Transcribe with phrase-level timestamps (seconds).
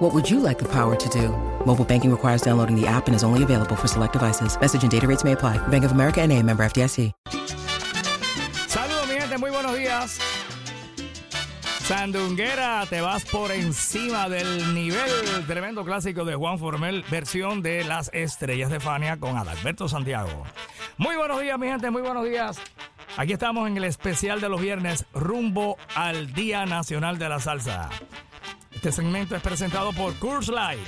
[0.00, 1.28] What would you like the power to do?
[1.66, 4.58] Mobile banking requires downloading the app and is only available for select devices.
[4.58, 5.58] Message and data rates may apply.
[5.68, 7.12] Bank of America and a member FDIC.
[8.66, 10.18] Saludos, mi gente, muy buenos días.
[11.82, 15.46] Sandunguera, te vas por encima del nivel.
[15.46, 20.44] Tremendo clásico de Juan Formel, versión de Las Estrellas de Fania con Adalberto Santiago.
[20.96, 22.58] Muy buenos días, mi gente, muy buenos días.
[23.18, 27.90] Aquí estamos en el especial de los viernes, rumbo al Día Nacional de la Salsa.
[28.72, 30.80] Este segmento es presentado por Curse Light.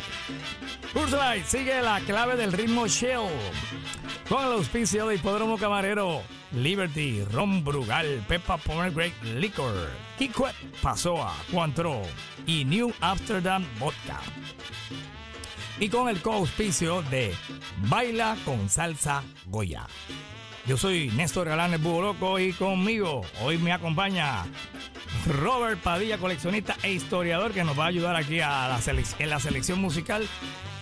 [0.92, 3.28] Curse Light sigue la clave del ritmo Shell.
[4.28, 12.02] Con el auspicio de Hipódromo Camarero, Liberty, Ron Brugal, Peppa Pomegranate Liquor, Kikwet Pasoa, Cointreau
[12.46, 14.20] y New Amsterdam Vodka.
[15.78, 17.34] Y con el co-auspicio de
[17.88, 19.86] Baila con Salsa Goya.
[20.64, 24.44] Yo soy Néstor Galán, el Búho Loco, y conmigo hoy me acompaña
[25.26, 28.80] Robert Padilla, coleccionista e historiador, que nos va a ayudar aquí a la
[29.18, 30.28] en la selección musical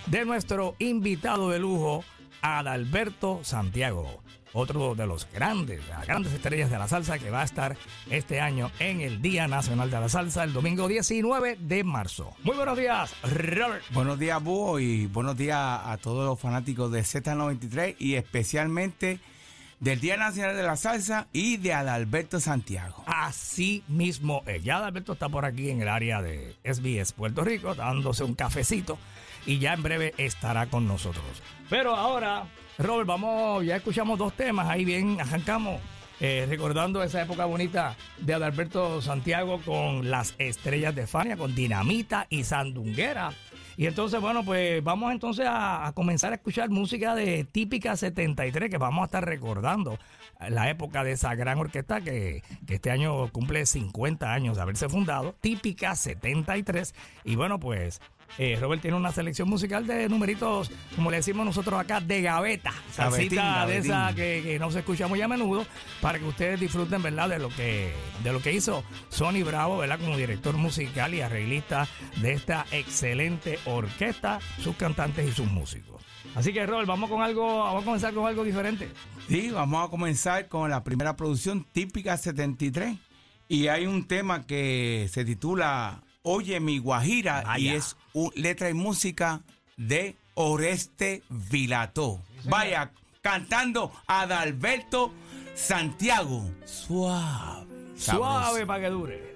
[0.07, 2.05] de nuestro invitado de lujo,
[2.43, 4.23] Adalberto Santiago.
[4.53, 7.77] Otro de los grandes, las grandes estrellas de la salsa que va a estar
[8.11, 12.35] este año en el Día Nacional de la Salsa, el domingo 19 de marzo.
[12.43, 13.85] Muy buenos días, Robert.
[13.93, 19.21] Buenos días, Búho, y buenos días a todos los fanáticos de Z93 y especialmente
[19.81, 23.03] del Día Nacional de la Salsa y de Adalberto Santiago.
[23.07, 24.63] Así mismo es.
[24.63, 28.99] Ya Adalberto está por aquí en el área de SBS Puerto Rico, dándose un cafecito
[29.47, 31.25] y ya en breve estará con nosotros.
[31.69, 32.45] Pero ahora,
[32.79, 35.81] Robert, vamos, ya escuchamos dos temas, ahí bien arrancamos.
[36.23, 42.27] Eh, recordando esa época bonita de Adalberto Santiago con las estrellas de Fania, con Dinamita
[42.29, 43.33] y Sandunguera.
[43.81, 48.77] Y entonces, bueno, pues vamos entonces a, comenzar a escuchar música de Típica 73, que
[48.77, 49.99] vamos a estar recordando
[50.51, 54.91] la época de esa gran orquesta que, que, este año cumple 50 años de haberse
[54.91, 56.95] fundado, Típica 73.
[57.25, 58.03] Y bueno, pues
[58.39, 62.73] eh, Robert tiene una selección musical de numeritos, como le decimos nosotros acá, de gaveta.
[62.91, 65.67] Salsita de esa que, no se escucha muy a menudo,
[66.01, 67.93] para que ustedes disfruten, ¿verdad?, de lo que,
[68.23, 71.89] de lo que hizo Sonny Bravo, ¿verdad?, como director musical y arreglista
[72.21, 76.03] de esta excelente orquesta, sus cantantes y sus músicos.
[76.35, 78.89] Así que, Robert, vamos con algo, vamos a comenzar con algo diferente.
[79.29, 82.97] Sí, vamos a comenzar con la primera producción típica 73.
[83.49, 87.97] Y hay un tema que se titula Oye mi Guajira y es
[88.35, 89.41] letra y música
[89.77, 92.21] de Oreste Vilató.
[92.45, 92.93] Vaya,
[93.23, 95.13] cantando Adalberto
[95.55, 96.45] Santiago.
[96.65, 97.67] Suave.
[97.97, 99.30] Suave para que dure.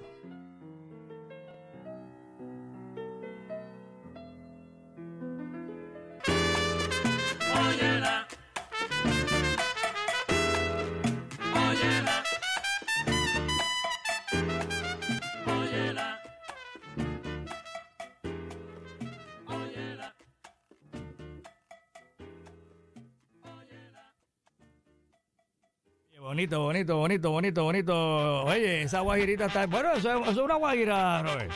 [26.34, 28.43] Bonito, bonito, bonito, bonito, bonito.
[28.43, 29.67] Oye, esa guajirita está.
[29.67, 31.53] Bueno, eso, es una guajira, Robert.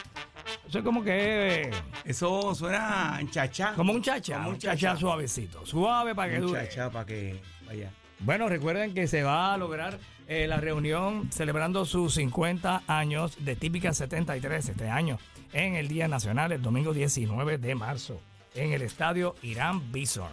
[0.68, 1.68] Eso es como que.
[2.04, 3.72] Eso suena en chacha.
[3.74, 4.36] Como un chacha.
[4.36, 5.66] Como un chacha, suavecito.
[5.66, 6.68] Suave para que dure.
[6.68, 7.90] chacha para que vaya.
[8.20, 13.56] Bueno, recuerden que se va a lograr eh, la reunión celebrando sus 50 años de
[13.56, 15.18] Típica 73 este año
[15.54, 18.20] en el Día Nacional, el domingo 19 de marzo,
[18.54, 20.30] en el estadio Irán Bison.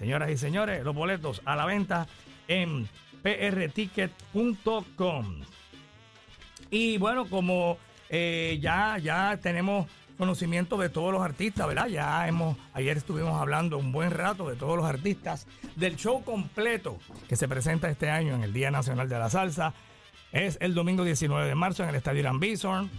[0.00, 2.08] Señoras y señores, los boletos a la venta
[2.48, 2.88] en
[3.24, 5.40] prticket.com.
[6.70, 7.78] Y bueno, como
[8.10, 11.88] eh, ya, ya tenemos conocimiento de todos los artistas, ¿verdad?
[11.88, 16.98] Ya hemos, ayer estuvimos hablando un buen rato de todos los artistas, del show completo
[17.28, 19.72] que se presenta este año en el Día Nacional de la Salsa.
[20.30, 22.90] Es el domingo 19 de marzo en el Estadio Irán Bison.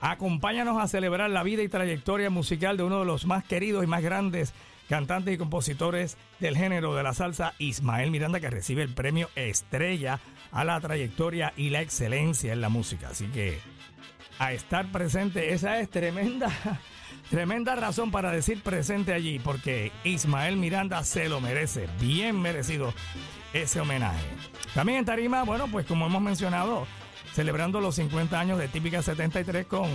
[0.00, 3.88] Acompáñanos a celebrar la vida y trayectoria musical de uno de los más queridos y
[3.88, 4.54] más grandes
[4.88, 10.20] cantantes y compositores del género de la salsa, Ismael Miranda, que recibe el premio Estrella
[10.52, 13.08] a la trayectoria y la excelencia en la música.
[13.08, 13.58] Así que
[14.38, 16.50] a estar presente, esa es tremenda,
[17.30, 22.92] tremenda razón para decir presente allí, porque Ismael Miranda se lo merece, bien merecido
[23.52, 24.26] ese homenaje.
[24.74, 26.86] También en Tarima, bueno, pues como hemos mencionado,
[27.32, 29.88] celebrando los 50 años de Típica 73 con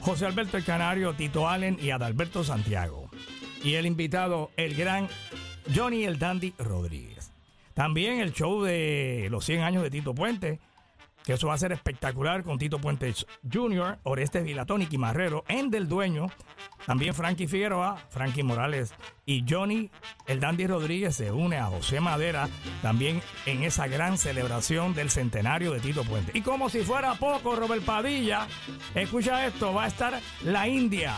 [0.00, 3.05] José Alberto el Canario, Tito Allen y Adalberto Santiago
[3.66, 5.08] y el invitado, el gran
[5.74, 7.32] Johnny el Dandy Rodríguez.
[7.74, 10.60] También el show de los 100 años de Tito Puente,
[11.24, 13.12] que eso va a ser espectacular con Tito Puente
[13.52, 16.30] Jr., Oreste Vilatón y Marrero, en Del Dueño,
[16.86, 19.90] también Frankie Figueroa, Frankie Morales y Johnny,
[20.28, 22.48] el Dandy Rodríguez se une a José Madera
[22.82, 26.30] también en esa gran celebración del centenario de Tito Puente.
[26.38, 28.46] Y como si fuera poco, Robert Padilla,
[28.94, 31.16] escucha esto, va a estar la India.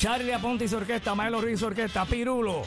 [0.00, 2.62] Charlie Aponte orquesta, Maelo Ruiz orquesta, Pirulo,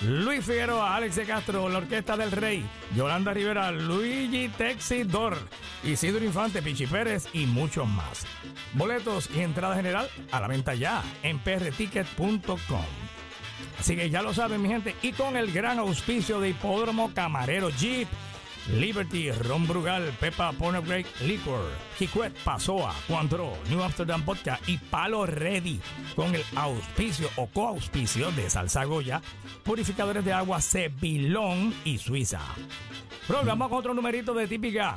[0.00, 2.64] Luis Figueroa, Alex de Castro, la Orquesta del Rey,
[2.96, 5.36] Yolanda Rivera, Luigi Texidor,
[5.84, 8.24] Isidro Infante, Pichi Pérez y muchos más.
[8.72, 12.86] Boletos y entrada general a la venta ya en prticket.com.
[13.78, 17.68] Así que ya lo saben, mi gente, y con el gran auspicio de Hipódromo Camarero
[17.68, 18.08] Jeep
[18.68, 25.26] Liberty, Ron Brugal, Pepa Porno Break Liquor, Jicuet, Pasoa, Cuandro, New Amsterdam Vodka y Palo
[25.26, 25.80] Ready
[26.14, 29.22] con el auspicio o coauspicio de Salsa Goya,
[29.64, 32.40] purificadores de agua Cebilón y Suiza.
[33.26, 34.96] Programa con otro numerito de típica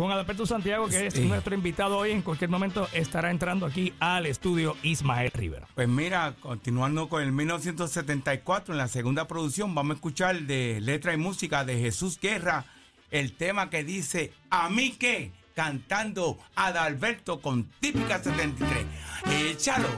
[0.00, 2.12] con Adalberto Santiago, que es nuestro invitado hoy.
[2.12, 5.68] En cualquier momento estará entrando aquí al estudio Ismael Rivera.
[5.74, 11.12] Pues mira, continuando con el 1974, en la segunda producción, vamos a escuchar de letra
[11.12, 12.64] y música de Jesús Guerra
[13.10, 18.86] el tema que dice A mí qué, cantando Adalberto con típica 73.
[19.50, 19.88] Échalo.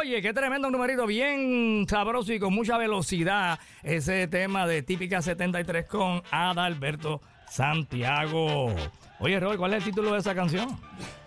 [0.00, 3.58] Oye, qué tremendo numerito, bien sabroso y con mucha velocidad.
[3.82, 7.20] Ese tema de Típica 73 con Adalberto
[7.50, 8.74] Santiago.
[9.18, 10.74] Oye, Roy, ¿cuál es el título de esa canción?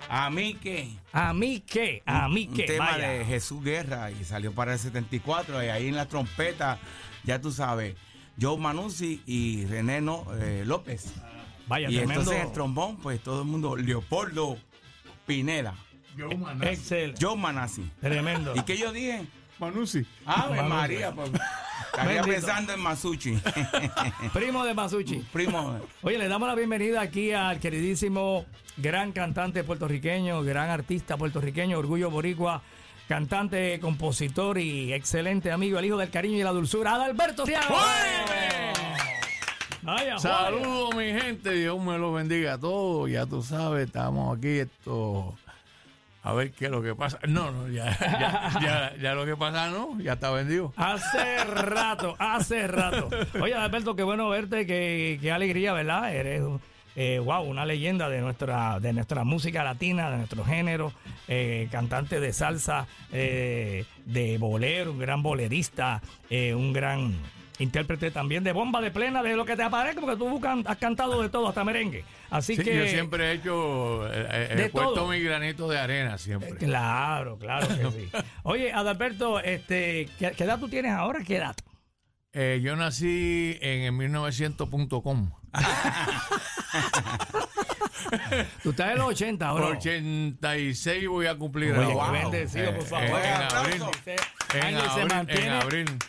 [0.09, 0.89] A mí qué.
[1.11, 2.61] A mí qué, a mí qué.
[2.61, 6.79] Un tema de Jesús Guerra y salió para el 74 y ahí en la trompeta,
[7.23, 7.95] ya tú sabes,
[8.41, 10.01] Joe Manuzzi y René
[10.39, 11.13] eh, López.
[11.67, 14.57] Vaya, y entonces el trombón, pues todo el mundo, Leopoldo
[15.27, 15.75] Pineda.
[16.17, 16.73] Joe Manassi.
[16.73, 17.15] Excel.
[17.19, 17.89] Joe Manassi.
[17.99, 18.53] Tremendo.
[18.55, 19.25] ¿Y qué yo dije?
[19.59, 20.05] Manusi.
[20.25, 21.31] Ah, María, pues.
[21.85, 23.37] Estaría pensando en Masucci.
[24.33, 25.23] Primo de Masucci.
[25.31, 25.79] Primo.
[26.01, 28.45] Oye, le damos la bienvenida aquí al queridísimo
[28.77, 32.63] gran cantante puertorriqueño, gran artista puertorriqueño, Orgullo Boricua,
[33.07, 37.75] cantante, compositor y excelente amigo, el hijo del cariño y la dulzura, Adalberto Thiago.
[40.17, 43.11] Saludos mi gente, Dios me lo bendiga a todos.
[43.11, 45.35] Ya tú sabes, estamos aquí esto
[46.23, 47.19] a ver qué es lo que pasa.
[47.27, 50.73] No, no, ya, ya, lo que pasa no, ya está vendido.
[50.77, 53.09] Hace rato, hace rato.
[53.41, 56.15] Oye, Alberto, qué bueno verte, qué, qué alegría, ¿verdad?
[56.15, 56.41] Eres,
[56.95, 60.93] eh, wow, una leyenda de nuestra, de nuestra música latina, de nuestro género,
[61.27, 67.15] eh, cantante de salsa, eh, de bolero, un gran bolerista, un gran
[67.59, 71.21] intérprete también de bomba de plena, de lo que te aparezca, porque tú has cantado
[71.21, 72.03] de todo, hasta merengue.
[72.29, 72.75] Así que.
[72.75, 74.07] Yo siempre he hecho.
[74.07, 76.51] Eh, eh, he puesto mi granito de arena siempre.
[76.51, 78.09] Eh, claro, claro que sí.
[78.43, 81.23] Oye, Adalberto, este, ¿qué, edad tú tienes ahora?
[81.23, 81.55] ¿Qué edad?
[82.33, 85.42] yo nací en el 1900.com.
[88.61, 89.67] Tú estás en los 80 ahora.
[89.67, 91.73] 86 voy a cumplir.
[91.73, 93.19] Oye, bendecido, por favor.
[93.19, 93.81] en abril
[94.93, 95.59] se, mantiene,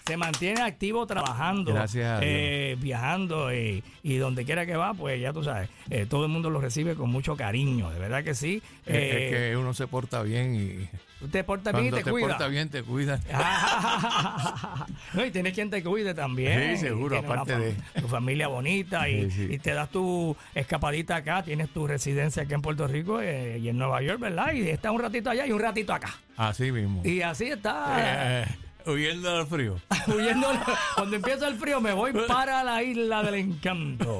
[0.06, 5.42] se mantiene activo trabajando, eh, viajando eh, y donde quiera que va, pues ya tú
[5.42, 8.62] sabes, eh, todo el mundo lo recibe con mucho cariño, de verdad que sí.
[8.86, 10.88] es que uno se porta bien y
[11.30, 12.26] te porta bien y te, cuida.
[12.26, 13.20] te porta bien, te cuida.
[15.14, 16.76] no, y tienes quien te cuide también.
[16.76, 17.76] Sí, seguro, aparte de.
[18.00, 22.86] Tu familia bonita y, te das tu escapadita acá, tienes tu residencia aquí en Puerto
[22.86, 24.52] Rico eh, y en Nueva York, ¿verdad?
[24.52, 26.14] Y estás un ratito allá y un ratito acá.
[26.36, 27.02] Así mismo.
[27.04, 28.42] Y así está.
[28.42, 28.44] Eh,
[28.86, 29.76] Huyendo del frío.
[30.06, 30.46] Huyendo,
[30.94, 34.18] cuando empieza el frío me voy para la isla del encanto.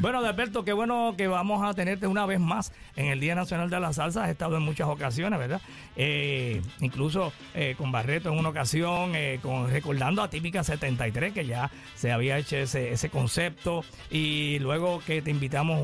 [0.00, 3.68] Bueno, Alberto, qué bueno que vamos a tenerte una vez más en el Día Nacional
[3.68, 4.24] de la Salsa.
[4.24, 5.60] Has estado en muchas ocasiones, ¿verdad?
[5.96, 11.46] Eh, incluso eh, con Barreto en una ocasión, eh, con, recordando a Típica 73, que
[11.46, 13.84] ya se había hecho ese, ese concepto.
[14.10, 15.80] Y luego que te invitamos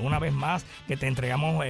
[0.00, 1.64] una vez más, que te entregamos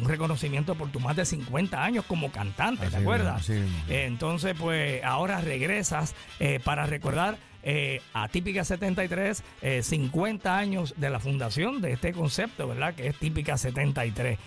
[0.00, 3.50] un reconocimiento por tus más de 50 años como cantante, ¿te acuerdas?
[3.88, 9.42] Entonces, pues ahora regresas eh, para recordar eh, a Típica 73,
[9.82, 12.94] 50 eh, años de la fundación de este concepto, ¿verdad?
[12.94, 14.38] Que es Típica 73.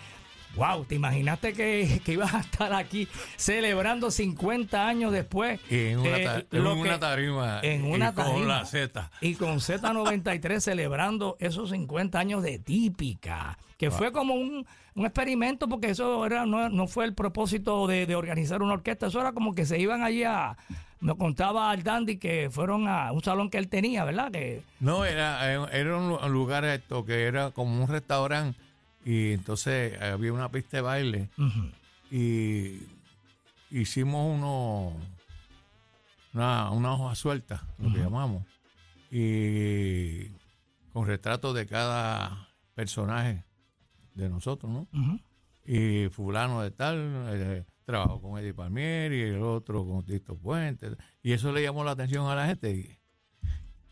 [0.55, 3.07] Wow, ¿te imaginaste que, que, ibas a estar aquí
[3.37, 5.59] celebrando 50 años después?
[5.69, 7.59] en una, eh, una tarima.
[7.63, 8.33] En una y tarima.
[8.33, 9.11] Con la Z.
[9.21, 13.57] Y con Z93 celebrando esos 50 años de típica.
[13.81, 18.05] Que fue como un, un, experimento, porque eso era no, no fue el propósito de,
[18.05, 19.07] de, organizar una orquesta.
[19.07, 20.55] Eso era como que se iban allí a.
[20.99, 24.31] Me contaba al Dandy que fueron a un salón que él tenía, ¿verdad?
[24.31, 28.59] Que, no, era, era un lugar esto que era como un restaurante
[29.03, 31.29] y entonces había una pista de baile
[32.11, 32.81] y
[33.71, 34.93] hicimos uno,
[36.33, 38.43] una, una hoja suelta, lo que llamamos,
[39.09, 40.25] y
[40.93, 43.43] con retratos de cada personaje
[44.13, 44.87] de nosotros, ¿no?
[45.65, 50.91] Y fulano de tal, eh, trabajó con Eddie Palmieri, y el otro con Tito Puente,
[51.21, 52.71] y eso le llamó la atención a la gente.
[52.71, 52.99] Y,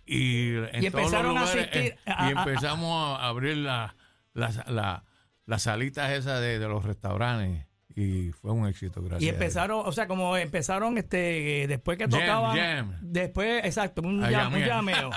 [0.05, 1.71] y, empezaron a asistir.
[1.71, 3.95] Eh, y empezamos a abrir la
[4.33, 5.03] las la,
[5.45, 7.65] la salitas esas de, los restaurantes
[7.95, 9.21] y fue un éxito, gracias.
[9.23, 15.09] Y empezaron, o sea, como empezaron este después que tocaban después, exacto, un, llameo.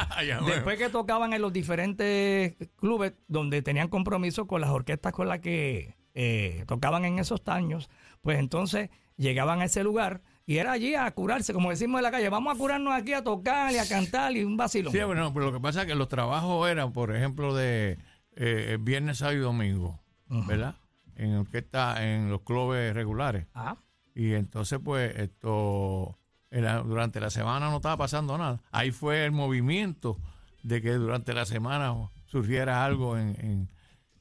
[0.46, 5.40] después que tocaban en los diferentes clubes donde tenían compromiso con las orquestas con las
[5.40, 7.90] que eh, tocaban en esos años,
[8.22, 12.10] pues entonces llegaban a ese lugar y era allí a curarse, como decimos en la
[12.10, 14.90] calle, vamos a curarnos aquí a tocar y a cantar y un vacilo.
[14.90, 17.98] Sí, bueno, pero lo que pasa es que los trabajos eran, por ejemplo, de
[18.34, 20.74] eh, viernes, sábado y domingo, ¿verdad?
[21.16, 23.46] En orquesta, en los clubes regulares.
[24.14, 26.18] Y entonces, pues, esto,
[26.50, 28.60] durante la semana no estaba pasando nada.
[28.70, 30.18] Ahí fue el movimiento
[30.62, 31.94] de que durante la semana
[32.26, 33.68] surgiera algo en,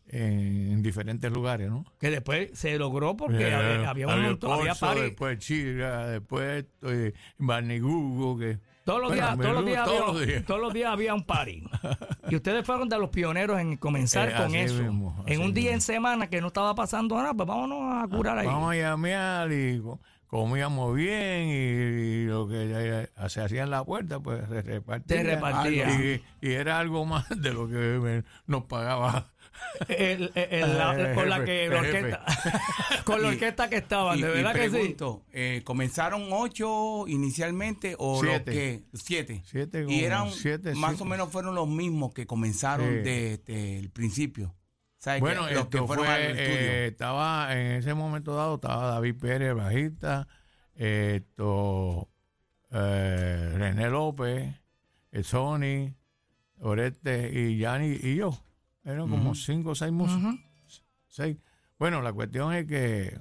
[0.07, 1.85] en, diferentes lugares, ¿no?
[1.99, 8.37] Que después se logró porque había, había, un montón, había Después Chiga, después eh, Barnigugo,
[8.37, 11.63] que todos los, días, todos, los días había, todos los días había un party.
[12.29, 14.81] y ustedes fueron de los pioneros en comenzar eh, con eso.
[15.25, 18.47] en un día en semana que no estaba pasando nada, pues vámonos a curar ahí.
[18.47, 19.81] Vamos a llamear y
[20.27, 25.23] comíamos bien y, lo que se hacía en la puerta, pues se repartía.
[25.23, 25.89] repartía.
[25.89, 29.27] Y, y, era algo más de lo que nos pagaba
[29.87, 30.31] el,
[31.15, 32.25] con la que la orquesta,
[33.03, 34.95] con la orquesta que estaban, de verdad que sí.
[35.31, 38.51] Eh, comenzaron ocho inicialmente o siete.
[38.51, 39.43] que siete.
[39.45, 40.29] siete y eran
[40.75, 44.55] más o menos fueron los mismos que comenzaron desde el principio.
[45.19, 50.27] Bueno, los que fueron eh, estaba en ese momento dado estaba David Pérez, bajista,
[50.75, 52.07] esto
[52.69, 54.53] eh, René López,
[55.23, 55.95] Sony,
[56.59, 58.31] Oreste y Yanni y yo.
[58.83, 60.35] Eran como cinco o seis músicos.
[61.07, 61.37] Seis.
[61.77, 63.19] Bueno, la cuestión es que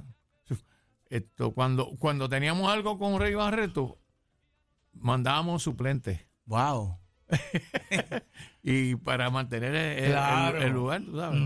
[1.07, 3.99] esto cuando, cuando teníamos algo con Rey Barreto,
[4.93, 6.21] mandábamos suplentes.
[6.47, 6.99] Wow.
[8.63, 11.41] y para mantener el, lugar, tú sabes.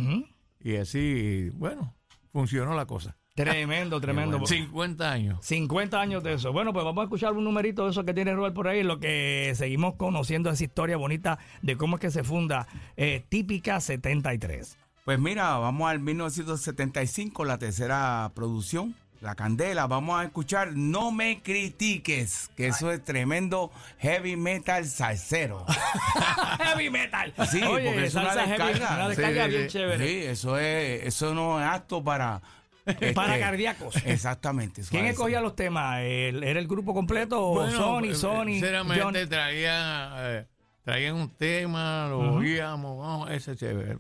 [0.61, 1.94] Y así, bueno,
[2.33, 3.16] funcionó la cosa.
[3.35, 4.47] Tremendo, tremendo.
[4.47, 5.38] 50 años.
[5.43, 6.53] 50 años de eso.
[6.53, 9.00] Bueno, pues vamos a escuchar un numerito de eso que tiene Robert por ahí, lo
[9.00, 14.79] que seguimos conociendo esa historia bonita de cómo es que se funda eh, Típica 73.
[15.05, 19.87] Pues mira, vamos al 1975, la tercera producción, La Candela.
[19.87, 25.67] Vamos a escuchar No me critiques, que eso es tremendo heavy metal salsero.
[26.59, 27.35] heavy metal.
[27.50, 28.95] Sí, porque es una descarga.
[28.95, 30.07] una descarga bien chévere.
[30.07, 32.41] Sí, eso, es, eso no es apto para
[33.14, 33.97] para este, cardíacos.
[34.05, 34.83] Exactamente.
[34.91, 36.00] ¿Quién escogía los temas?
[36.00, 38.45] ¿Era el grupo completo o Sony, eh, Sony?
[38.47, 40.47] Sinceramente traía, eh,
[40.83, 43.97] traían un tema, lo oíamos, vamos, ese chévere.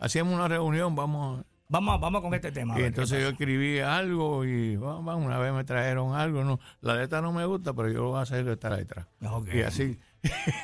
[0.00, 1.44] Hacíamos una reunión, vamos.
[1.68, 2.78] Vamos, vamos con este tema.
[2.78, 6.44] Y entonces yo escribí algo y vamos, una vez me trajeron algo.
[6.44, 9.06] No, la letra no me gusta, pero yo lo voy a hacer estar ahí atrás.
[9.50, 9.98] Y así.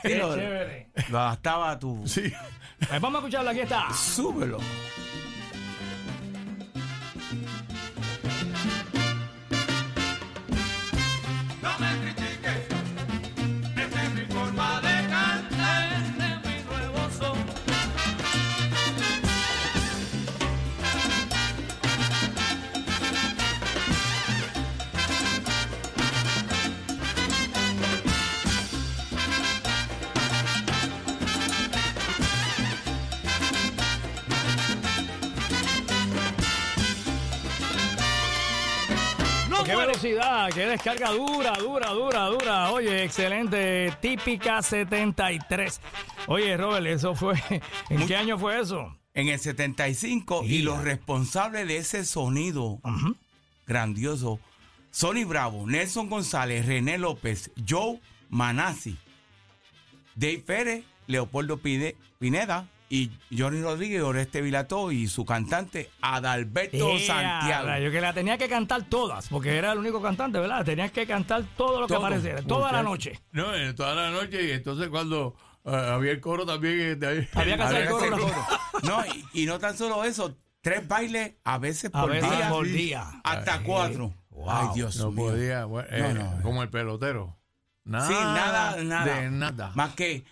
[0.03, 0.91] Sí, lo, chévere.
[1.09, 2.07] Lo adaptaba tu.
[2.07, 2.33] Sí.
[2.79, 3.93] Pues vamos a escucharlo, aquí está.
[3.93, 4.59] Súbelo.
[39.68, 42.70] Qué velocidad, qué descarga dura, dura, dura, dura.
[42.72, 45.80] Oye, excelente, típica 73.
[46.26, 47.34] Oye, Robert, eso fue,
[47.90, 48.96] ¿en qué año fue eso?
[49.14, 52.80] En el 75 y los responsables de ese sonido
[53.66, 54.38] grandioso,
[54.90, 58.96] Sonny Bravo, Nelson González, René López, Joe Manasi,
[60.14, 67.07] Dave Pérez, Leopoldo Pine- Pineda y Johnny Rodríguez, Oreste Vilató y su cantante Adalberto ¡Ea,
[67.07, 67.66] Santiago.
[67.66, 67.90] rayo!
[67.90, 70.64] que la tenía que cantar todas, porque era el único cantante, ¿verdad?
[70.64, 73.21] Tenías que cantar todo lo que apareciera, toda la noche.
[73.33, 76.80] No, eh, toda la noche y entonces cuando eh, había el coro también.
[76.80, 78.59] eh, de ahí- Había que hacer Había que coro, hacer la- coro.
[78.85, 82.49] No, y, y no tan solo eso, tres bailes a veces A por veces día.
[82.49, 83.11] por día.
[83.25, 84.14] Hasta Ay, cuatro.
[84.30, 84.50] wow.
[84.50, 85.26] Ay, Dios No mío.
[85.26, 86.42] podía, bueno, eh, No, no.
[86.42, 87.37] como el pelotero.
[87.85, 89.04] Nada, Sí, nada, nada.
[89.21, 89.73] De nada.
[89.75, 90.23] Más que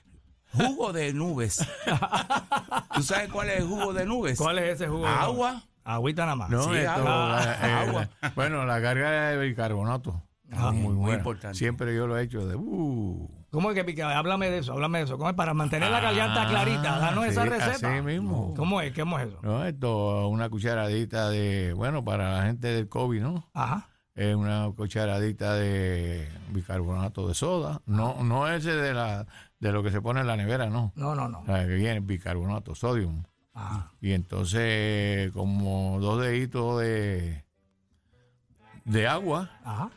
[0.52, 1.58] jugo de nubes.
[2.94, 4.38] ¿Tú sabes cuál es el jugo de nubes?
[4.38, 5.06] ¿Cuál es ese jugo?
[5.06, 5.62] Agua.
[5.84, 6.50] Agüita nada más.
[6.50, 7.42] No, Sí, esto, agua.
[7.44, 8.08] eh, eh, Agua.
[8.34, 10.22] Bueno, la carga de bicarbonato.
[10.52, 11.56] Ah, muy, muy importante.
[11.58, 12.54] Siempre yo lo he hecho de.
[12.56, 14.16] Uh, ¿Cómo es que pica?
[14.18, 15.16] Háblame de eso, háblame de eso.
[15.18, 16.98] ¿Cómo es para mantener la garganta Ah, clarita?
[16.98, 17.92] Danos esa sí, receta.
[17.94, 18.54] así mismo.
[18.56, 18.92] ¿Cómo es?
[18.94, 19.38] ¿Cómo es eso?
[19.42, 21.72] no, esto, una cucharadita de.
[21.74, 23.48] Bueno, para la gente del COVID, ¿no?
[23.54, 23.88] Ajá.
[24.14, 27.82] Es una cucharadita de bicarbonato de soda.
[27.86, 29.26] No, no ese de la
[29.60, 30.92] de lo que se pone en la nevera, no.
[30.96, 31.40] No, no, no.
[31.40, 33.22] O sea, que viene bicarbonato, sodium.
[33.54, 33.90] Ajá.
[34.00, 37.42] Y entonces, como dos deditos de,
[38.84, 39.90] de agua, Ajá.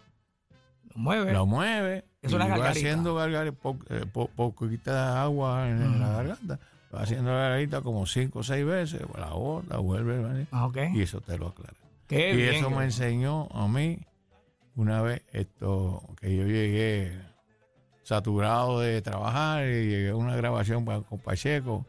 [0.93, 1.33] Lo mueve.
[1.33, 2.05] lo mueve.
[2.21, 6.59] Es y una va haciendo gargar, po, eh, po- poquita agua en, la garganta.
[6.93, 9.01] Va haciendo gargarita como cinco o seis veces.
[9.17, 10.19] La bota, vuelve.
[10.19, 10.47] ¿vale?
[10.51, 10.77] Ah, ok.
[10.93, 11.73] Y eso te lo aclara.
[12.07, 12.55] Qué y bien.
[12.55, 13.99] eso me enseñó a mí
[14.75, 17.21] una vez esto que yo llegué
[18.09, 21.85] saturado de trabajar y llegué a una grabación con Pacheco.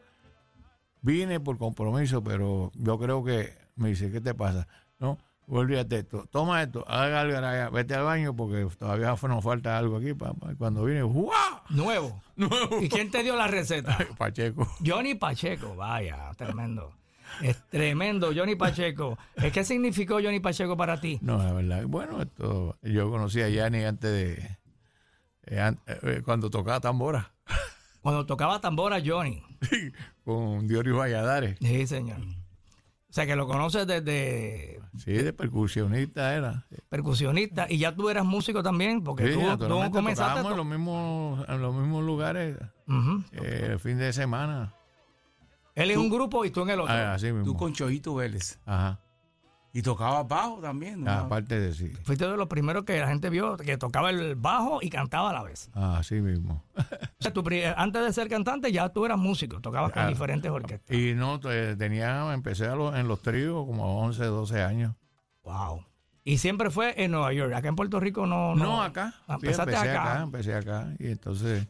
[1.00, 4.68] Vine por compromiso, pero yo creo que me dice, ¿qué te pasa?
[4.98, 5.16] No,
[5.48, 10.12] olvídate esto, toma esto, haga algo, vete al baño porque todavía nos falta algo aquí.
[10.12, 10.52] papá.
[10.58, 11.62] Cuando vine, ¡guau!
[11.70, 12.22] Nuevo.
[12.36, 12.82] Nuevo.
[12.82, 13.96] ¿Y quién te dio la receta?
[14.18, 14.68] Pacheco.
[14.84, 16.92] Johnny Pacheco, vaya, tremendo.
[17.40, 19.16] Es tremendo, Johnny Pacheco.
[19.36, 21.18] ¿Es ¿Qué significó Johnny Pacheco para ti?
[21.22, 24.59] No, la verdad, bueno, esto, yo conocí a Yanni antes de,
[25.50, 27.32] eh, an- eh, cuando tocaba tambora.
[28.00, 29.42] Cuando tocaba tambora Johnny.
[30.24, 31.58] con Diorio Valladares.
[31.60, 32.16] Sí, señor.
[32.22, 36.66] O sea, que lo conoces desde Sí, de percusionista era.
[36.88, 40.14] percusionista y ya tú eras músico también, porque Sí, tú, tú comenzaste...
[40.40, 42.56] tocábamos en los mismos, en los mismos lugares
[43.32, 44.72] eh, el fin de semana.
[45.74, 46.94] Él en un grupo y tú en el otro.
[46.94, 47.44] Ah, así mismo.
[47.44, 48.58] Tú con Choito Vélez.
[48.64, 48.98] Ajá.
[49.72, 51.04] Y tocabas bajo también.
[51.04, 51.10] ¿no?
[51.12, 51.92] Aparte de sí.
[52.02, 55.32] Fuiste de los primeros que la gente vio que tocaba el bajo y cantaba a
[55.32, 55.70] la vez.
[55.74, 56.64] Ah, así mismo.
[57.32, 57.44] Tú
[57.76, 60.08] antes de ser cantante ya tú eras músico, tocabas con Ah.
[60.08, 60.96] diferentes orquestas.
[60.96, 64.94] Y no, te- tenía, empecé a los- en los tríos como a 11, 12 años.
[65.44, 65.84] Wow.
[66.24, 67.52] Y siempre fue en Nueva York.
[67.54, 68.54] Acá en Puerto Rico no.
[68.56, 69.14] No, acá.
[69.28, 70.22] Ah, Sí, empezaste empecé acá.
[70.22, 70.88] Empecé acá.
[70.98, 71.68] Y entonces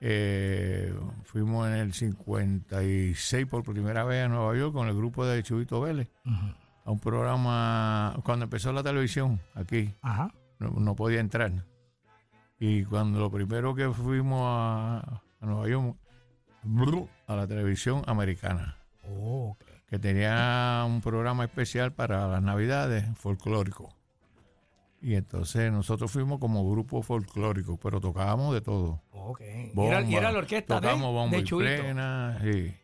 [0.00, 5.42] eh, fuimos en el 56 por primera vez a Nueva York con el grupo de
[5.42, 6.08] Chubito Vélez.
[6.24, 6.54] Ujú.
[6.90, 10.34] A un programa, cuando empezó la televisión aquí, Ajá.
[10.58, 11.52] no, no podía entrar.
[12.58, 15.96] Y cuando lo primero que fuimos a, a Nueva York,
[17.28, 18.76] a la televisión americana,
[19.08, 23.94] Oh, que tenía un programa especial para las navidades folclórico.
[25.00, 29.00] Y entonces nosotros fuimos como grupo folclórico, pero tocábamos de todo.
[29.40, 32.74] Y era, y Bomba, era la orquesta de, y plena, sí.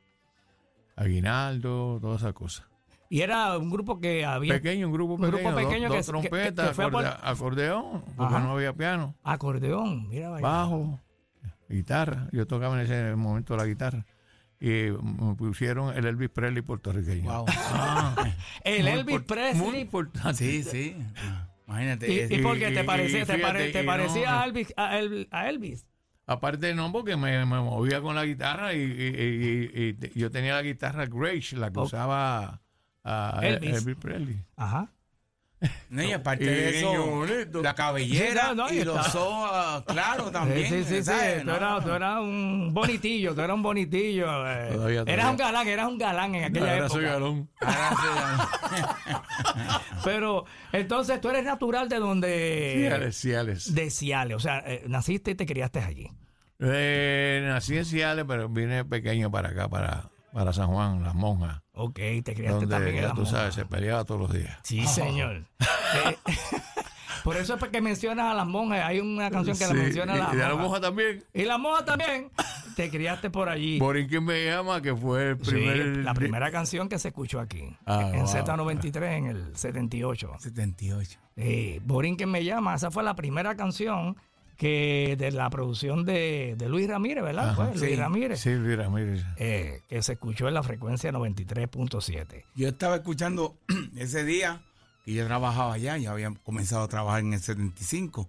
[0.94, 2.75] Aguinaldo, todas esas cosas.
[3.08, 5.96] Y era un grupo que había Pequeño, un grupo Un grupo pequeño, dos- pequeño dos,
[5.96, 8.44] que- que- trompetas, que acorde- acordeón, porque Ajá.
[8.44, 10.08] no había piano, acordeón.
[10.08, 10.42] Mira, vaya.
[10.42, 11.00] bajo,
[11.68, 12.28] guitarra.
[12.32, 14.04] Yo tocaba en ese momento la guitarra.
[14.58, 17.30] Y me pusieron el Elvis Presley puertorriqueño.
[17.30, 17.44] Wow.
[18.64, 19.62] El Muy Elvis Presley.
[19.62, 20.34] Muy importante.
[20.38, 20.96] Sí, sí.
[21.68, 22.10] Imagínate.
[22.30, 24.44] ¿Y, y por qué y- te y- parecía, y te, pare- te parecía no- a,
[24.46, 25.86] Elvis, a, Elvis, a Elvis?
[26.26, 30.12] Aparte no, porque me, me movía con la guitarra y, y- y- y- y te-
[30.18, 32.62] yo tenía la guitarra Grace, la que usaba
[33.06, 33.76] a Elvis.
[33.76, 34.36] Elvis Presley.
[34.56, 34.88] Ajá.
[35.88, 37.62] No, y aparte Y de eso, bonito.
[37.62, 40.68] la cabellera Sí, no, no, y y los ojos ah, claros también.
[40.68, 41.10] sí, sí, sí.
[41.40, 44.26] Tú, No, eras, tú eras un bonitillo, tú eras un bonitillo.
[44.46, 44.68] eh.
[44.74, 45.30] Todavía, Eras todavía.
[45.30, 46.88] un galán, eras un galán en aquella Ahora época.
[46.90, 47.48] soy galón.
[47.62, 48.82] Ahora sí,
[50.04, 52.74] Pero entonces tú eres natural de donde...
[52.76, 53.74] Ciales, Ciales.
[53.74, 56.10] De Ciales, o sea, eh, naciste y te criaste allí.
[56.60, 61.62] Eh, nací en Ciales, pero vine pequeño para acá, para, para San Juan, Las Monjas,
[61.78, 63.30] Ok, te criaste también donde en ya la tú monja.
[63.36, 64.58] sabes, se peleaba todos los días.
[64.62, 65.44] Sí, señor.
[65.60, 66.16] Eh,
[67.24, 68.84] Por eso es que mencionas a las monjas.
[68.84, 70.64] Hay una canción que la Sí, menciona a y, las y de la monjas.
[70.68, 71.24] monja también.
[71.34, 72.30] Y la monja también.
[72.76, 73.78] Te criaste por allí.
[73.80, 75.86] Borinquen me llama, que fue el Sí, primer.
[75.98, 77.76] la primera canción que se escuchó aquí.
[77.84, 78.32] Ah, en wow.
[78.32, 80.34] Z93 en el 78.
[80.38, 81.18] 78.
[81.36, 82.74] Eh, Borinquen me llama.
[82.76, 84.16] Esa fue la primera canción
[84.56, 87.50] que de la producción de, de Luis Ramírez, ¿verdad?
[87.50, 87.66] Ajá.
[87.66, 88.40] Fue Luis Ramírez.
[88.40, 89.24] Sí, Luis Ramírez.
[89.36, 92.44] eh, que se escuchó en la frecuencia 93.7.
[92.54, 93.56] Yo estaba escuchando
[93.96, 94.62] ese día
[95.04, 98.28] que yo trabajaba allá, ya había comenzado a trabajar en el 75.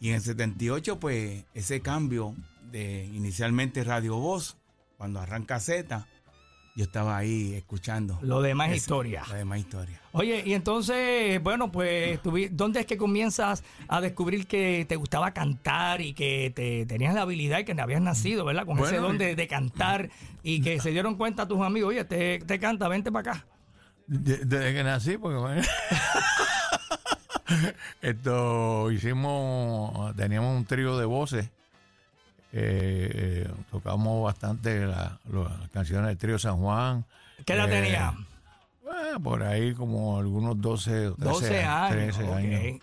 [0.00, 2.34] Y en el 78, pues, ese cambio
[2.70, 4.56] de inicialmente Radio Voz,
[4.96, 6.06] cuando arranca Z,
[6.76, 8.18] yo estaba ahí escuchando.
[8.22, 9.22] Lo demás ese- historia.
[9.28, 10.00] La demás historia.
[10.12, 12.18] Oye, y entonces, bueno, pues,
[12.52, 17.22] ¿dónde es que comienzas a descubrir que te gustaba cantar y que te tenías la
[17.22, 18.66] habilidad y que habías nacido, ¿verdad?
[18.66, 20.10] Con ese don de, de cantar
[20.42, 23.46] y que se dieron cuenta tus amigos, oye, te, te canta, vente para acá.
[24.06, 25.62] De- desde que nací, porque bueno,
[28.02, 31.50] esto hicimos, teníamos un trío de voces.
[32.52, 33.10] Eh,
[33.46, 37.04] eh, tocamos bastante la- las canciones del trío San Juan.
[37.44, 38.14] ¿Qué edad Eh, tenía?
[38.84, 41.90] eh, por ahí como algunos 12 o 13 12 años.
[41.90, 42.36] 13 ok.
[42.36, 42.80] años.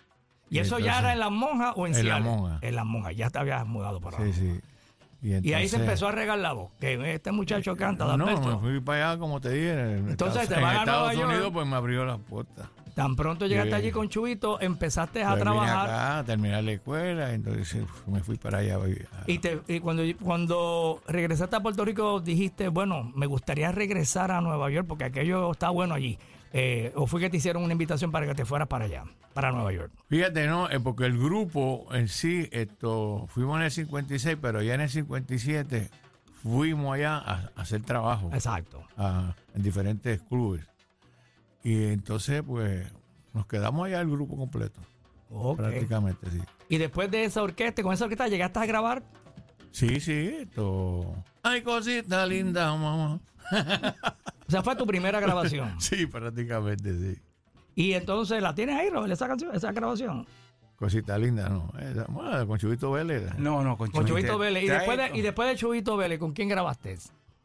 [0.50, 2.24] ¿Y eso ya entonces- era en las monjas o en En La Ciales?
[2.24, 2.58] Monja.
[2.62, 4.16] En las monjas, ya te habías mudado para.
[4.18, 4.60] Sí, sí.
[5.20, 8.56] Y ahí se entonces- empezó a regar la voz, que este muchacho canta, No, me
[8.58, 9.72] fui para allá, como te dije.
[9.72, 11.28] En Entonces, Estados, te en vas a Estados Nueva York.
[11.28, 12.68] Unidos, pues me abrió las puertas.
[12.98, 15.86] Tan pronto llegaste allí con Chubito, empezaste a Pues trabajar.
[15.88, 18.76] acá a terminar la escuela, entonces me fui para allá.
[19.28, 24.40] Y, te, y cuando, cuando regresaste a Puerto Rico dijiste, bueno, me gustaría regresar a
[24.40, 26.18] Nueva York porque aquello está bueno allí.
[26.52, 29.52] Eh, ¿O fue que te hicieron una invitación para que te fueras para allá, para
[29.52, 29.92] Nueva York?
[30.08, 30.68] Fíjate, ¿no?
[30.68, 34.88] Eh, porque el grupo en sí, esto, fuimos en el 56, pero ya en el
[34.90, 35.88] 57
[36.42, 38.82] fuimos allá a, a hacer trabajo Exacto.
[38.96, 40.66] a- en diferentes clubes.
[41.62, 42.86] Y entonces, pues,
[43.34, 44.80] nos quedamos allá el grupo completo,
[45.30, 45.58] Ok.
[45.58, 46.40] prácticamente, sí.
[46.68, 49.02] Y después de esa orquesta, con esa orquesta llegaste a grabar.
[49.70, 51.14] Sí, sí, esto...
[51.42, 53.20] Ay, cosita linda, mamá.
[54.48, 55.74] O sea, fue tu primera grabación.
[55.80, 57.20] Sí, prácticamente, sí.
[57.74, 60.26] Y entonces, ¿la tienes ahí, Robert, esa canción, esa grabación?
[60.76, 61.70] Cosita linda, ¿no?
[61.78, 63.36] Esa- bueno, con Chubito Vélez.
[63.38, 64.28] No, no, con, Con Chubito.
[64.28, 64.64] Chubito Vélez.
[64.64, 66.96] Y después, de, y después de Chubito Vélez, ¿con quién grabaste?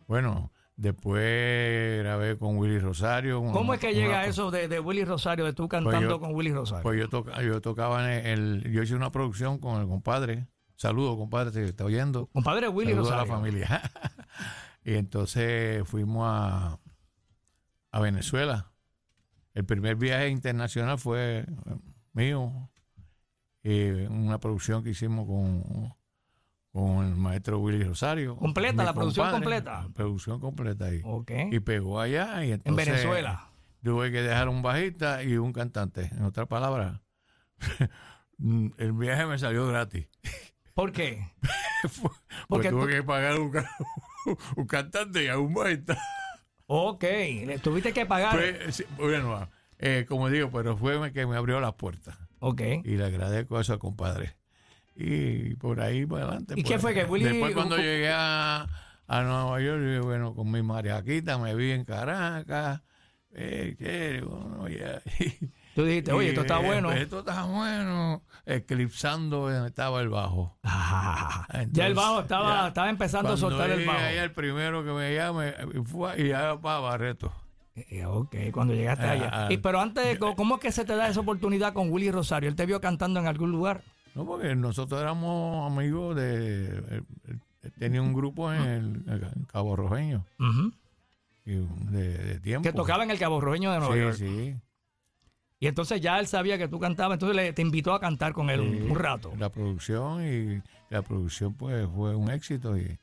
[0.08, 3.42] Bueno, después grabé con Willy Rosario.
[3.52, 6.34] ¿Cómo es que llega una- eso de, de Willy Rosario, de tú cantando yo- con
[6.36, 6.84] Willy Rosario?
[6.84, 10.48] Pues yo, toca, yo tocaba en el, Yo hice una producción con el compadre.
[10.76, 12.28] Saludos, compadre, si está oyendo.
[12.28, 13.42] Compadre Willy Saludos a la Rosario.
[13.42, 13.82] familia.
[14.84, 16.80] y entonces fuimos a,
[17.92, 18.72] a Venezuela.
[19.54, 21.76] El primer viaje internacional fue eh,
[22.14, 22.70] mío.
[23.62, 25.94] Y una producción que hicimos con,
[26.74, 28.36] con el maestro Willy Rosario.
[28.36, 29.44] ¿Completa, la producción compadre.
[29.62, 29.88] completa?
[29.94, 31.02] Producción completa ahí.
[31.06, 31.32] Ok.
[31.52, 32.44] Y pegó allá.
[32.44, 33.50] Y En entonces Venezuela.
[33.84, 36.10] Tuve que dejar un bajista y un cantante.
[36.14, 37.00] En otras palabras,
[38.78, 40.08] el viaje me salió gratis.
[40.74, 41.32] ¿Por qué?
[41.84, 43.70] Porque Porque tuve tú- que pagar un, ca-
[44.56, 45.98] un cantante y a un bajista.
[46.66, 48.36] Ok, le tuviste que pagar.
[48.36, 52.18] Pues, bueno, eh, como digo, pero fue que me abrió las puertas.
[52.40, 52.62] ok.
[52.84, 54.38] Y le agradezco eso al compadre.
[54.96, 56.54] Y por ahí para adelante.
[56.58, 58.68] ¿Y qué fue que Willy- Después cuando llegué a,
[59.08, 62.82] a Nueva York, yo dije, bueno, con mi mariaquita me vi en Caracas.
[63.36, 65.02] Eh, qué, bueno, ya.
[65.74, 66.90] Tú dijiste, oye, esto está eh, bueno.
[66.90, 68.22] pues, esto está bueno.
[68.46, 70.60] Eclipsando donde estaba el bajo.
[70.64, 73.98] Ah, ya el bajo estaba, ya, estaba empezando a soltar el bajo.
[73.98, 77.34] allá, el primero que me llame y fue y ya para Barreto.
[77.76, 79.30] Eh, ok, cuando llegaste Ah, allá.
[79.34, 79.48] ah.
[79.50, 82.48] Y, pero antes, ¿cómo- ¿cómo es que se te da esa oportunidad con Willy Rosario?
[82.50, 83.82] ¿Él te vio cantando en algún lugar?
[84.16, 86.66] No, porque nosotros éramos amigos de.
[86.68, 87.06] él-
[87.64, 88.62] él tenía un grupo en,
[89.08, 90.26] el, en Cabo Rojeño
[91.46, 92.64] y de, de tiempo.
[92.68, 94.16] Que tocaba en el Cabo Rojeño de Nueva York.
[94.18, 94.56] Sí, sí.
[95.60, 98.50] Y entonces ya él sabía que tú cantabas, entonces le, te invitó a cantar con
[98.50, 98.82] él un- sí.
[98.82, 99.34] un rato.
[99.40, 102.98] La producción y la producción pues fue un éxito y,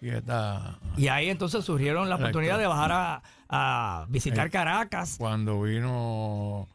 [0.00, 0.78] y está.
[0.96, 5.14] Y ahí entonces surgieron la oportunidad de bajar a, a visitar Eh, Caracas.
[5.18, 6.68] Cuando vino,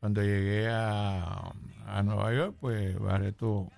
[0.00, 1.52] cuando llegué a,
[1.92, 3.68] a Nueva York, pues Barreto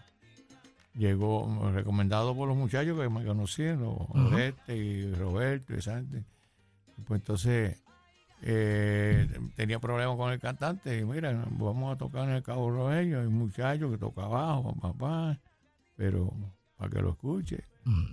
[0.94, 5.78] llegó recomendado por los muchachos que me conocían, los Oreste y Roberto y.
[5.78, 7.82] Y Pues entonces
[8.42, 13.20] eh, tenía problemas con el cantante y mira, vamos a tocar en el Cabo Rogelio,
[13.20, 15.38] hay un muchacho que toca abajo, papá,
[15.96, 16.32] pero
[16.76, 17.64] para que lo escuche.
[17.84, 18.04] Mm.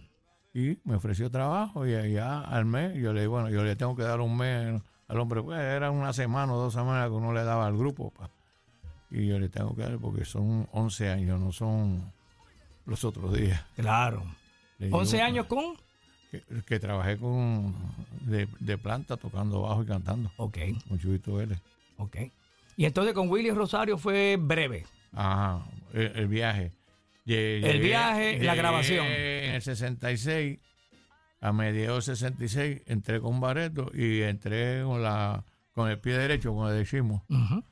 [0.54, 3.96] Y me ofreció trabajo y allá al mes, yo le dije, bueno, yo le tengo
[3.96, 7.32] que dar un mes al hombre, pues era una semana o dos semanas que uno
[7.34, 8.12] le daba al grupo.
[8.12, 8.30] pa.
[9.12, 12.12] Y yo le tengo que dar porque son 11 años, no son
[12.86, 13.64] los otros días.
[13.76, 14.24] Claro.
[14.80, 15.76] Le digo, 11 años con...
[16.32, 17.76] Que, que trabajé con
[18.22, 21.60] de, de planta tocando bajo y cantando Ok, con Chubito Vélez.
[21.98, 22.16] ok.
[22.78, 24.86] Y entonces con Willy Rosario fue breve.
[25.12, 26.72] Ajá, el, el viaje.
[27.26, 29.06] El viaje, la grabación.
[29.06, 30.58] En el 66,
[31.42, 35.44] a mediados del 66, entré con Bareto y entré con la
[35.74, 37.22] con el pie derecho, como decimos.
[37.30, 37.64] Ujú.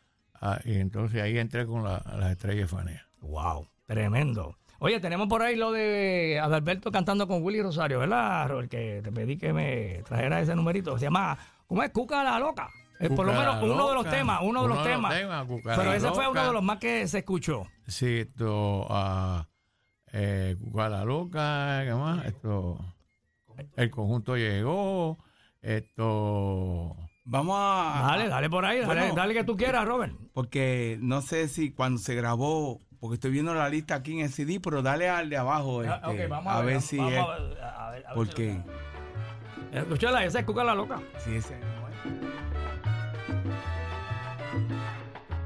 [0.42, 3.04] Ah, y entonces ahí entré con la, las estrellas faneas.
[3.22, 4.58] Wow, tremendo.
[4.80, 8.70] Oye, tenemos por ahí lo de Adalberto cantando con Willy Rosario, ¿verdad, Robert?
[8.70, 10.98] Que te pedí que me trajera ese numerito.
[10.98, 11.92] Se llama, ¿cómo es?
[11.92, 12.70] Cuca la loca.
[13.16, 15.14] Por lo menos uno de los temas, uno de los temas.
[15.64, 17.66] Pero ese fue uno de los más que se escuchó.
[17.88, 19.48] Sí, esto, ah,
[20.12, 22.26] eh, Cucara Loca, ¿qué más?
[22.26, 22.78] Esto,
[23.76, 25.18] el conjunto llegó,
[25.62, 26.96] esto,
[27.32, 28.08] Vamos a.
[28.08, 29.14] Dale, dale por ahí, dale, Bueno.
[29.16, 30.14] dale que tú quieras, Robert.
[30.34, 34.32] Porque no sé si cuando se grabó, porque estoy viendo la lista aquí en el
[34.32, 35.82] CD, pero dale al de abajo.
[35.82, 37.20] Ah, este, ok, vamos a, ver si vamos es.
[37.20, 38.60] a ver, a ver- a Porque.
[39.72, 41.00] Escúchala, esa es Cuca la loca.
[41.18, 41.96] Ese no es.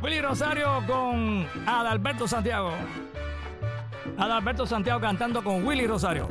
[0.02, 2.72] Willy Rosario con Adalberto Santiago.
[4.17, 6.30] Adalberto Santiago cantando con Willy Rosario.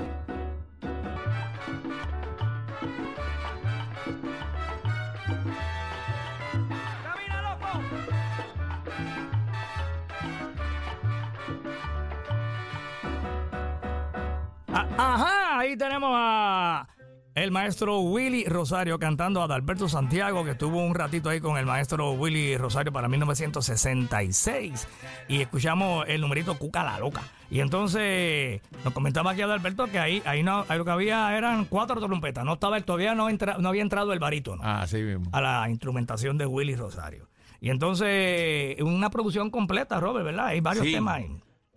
[14.73, 16.89] Ah, Ajá, ahí tenemos a
[17.35, 21.65] el maestro Willy Rosario cantando a Adalberto Santiago, que estuvo un ratito ahí con el
[21.65, 24.87] maestro Willy Rosario para 1966.
[25.29, 27.23] Y escuchamos el numerito Cuca la Loca.
[27.51, 31.65] Y entonces nos comentaba aquí Adalberto que ahí, ahí, no, ahí lo que había eran
[31.65, 32.45] cuatro trompetas.
[32.45, 35.31] No estaba, todavía no, entra- no había entrado el barítono ah, así mismo.
[35.33, 37.29] a la instrumentación de Willy Rosario.
[37.63, 40.47] Y entonces, una producción completa, Robert, ¿verdad?
[40.49, 40.93] Hay varios Sí.
[40.93, 41.31] temas ahí.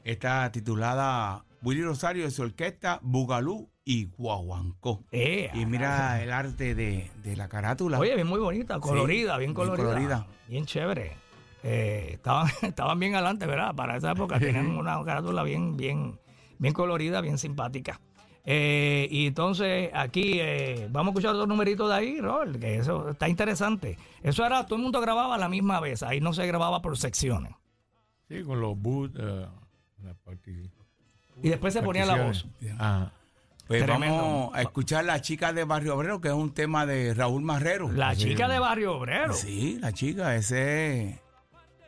[0.03, 5.03] Está titulada Willy Rosario de su orquesta Bugalú y Guaguancó.
[5.11, 7.99] Eh, Y mira el arte de, de la carátula.
[7.99, 9.87] Oye, bien muy bonita, colorida, bien bien colorida.
[9.87, 10.27] colorida.
[10.47, 11.11] Bien chévere.
[11.63, 13.73] Eh, estaban, estaban bien adelante, ¿verdad?
[13.75, 16.19] Para esa época tenían una carátula bien, bien,
[16.59, 17.99] bien colorida, bien simpática.
[18.47, 23.09] Eh, y entonces aquí eh, vamos a escuchar otro numerito de ahí, Robert, que eso
[23.09, 23.97] está interesante.
[24.21, 26.95] Eso era, todo el mundo grababa a la misma vez, ahí no se grababa por
[26.95, 27.53] secciones.
[28.27, 29.47] Sí, con los boots, eh,
[30.03, 30.69] la parti-
[31.43, 32.47] Y después se ponía la voz.
[32.77, 33.11] Ajá.
[33.67, 34.15] Pues Tremendo.
[34.17, 37.91] vamos a escuchar La Chica de Barrio Obrero, que es un tema de Raúl Marrero.
[37.91, 39.33] La chica de Barrio Obrero.
[39.33, 41.19] Sí, la chica, ese.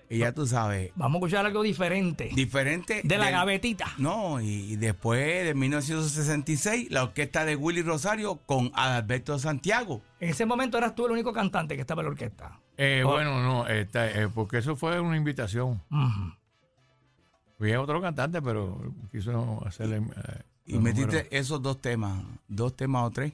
[0.10, 2.32] Y ya tú sabes, Vamos a escuchar algo diferente.
[2.34, 3.02] diferente.
[3.04, 3.88] De la del- gavetita.
[3.98, 10.02] No, y, y después de 1966, la orquesta de Willy Rosario con Adalberto Santiago.
[10.20, 12.60] En ese momento eras tú el único cantante que estaba en la orquesta.
[12.78, 13.10] Eh, Oh.
[13.12, 15.82] Bueno, no, esta, eh, porque eso fue una invitación.
[17.58, 17.64] Ujú.
[17.64, 19.98] Había otro cantante, pero quiso hacerle.
[19.98, 21.28] eh, Y los metiste números.
[21.32, 23.34] esos dos temas, dos temas o tres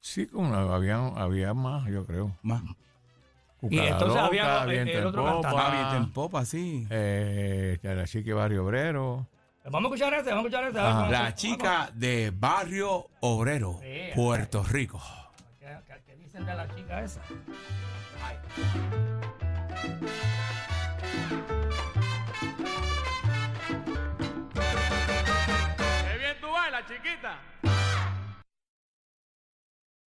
[0.00, 2.36] Sí, como había, había más, yo creo.
[2.42, 2.62] más.
[3.62, 5.58] Y entonces Loca, había el- Viento el en otro Popa, cantante.
[5.60, 6.86] Ah, viento en popa, sí.
[6.90, 9.26] eh, la chica Barrio Obrero.
[9.64, 10.78] Vamos a escuchar este, vamos a escuchar este.
[10.78, 10.98] a Ajá.
[11.00, 15.02] cómo- La chica de Barrio Obrero, Sí, Puerto Rico.
[15.58, 17.20] ¿Qué, qué- qué dicen de la chica esa?
[26.88, 27.38] Chiquita!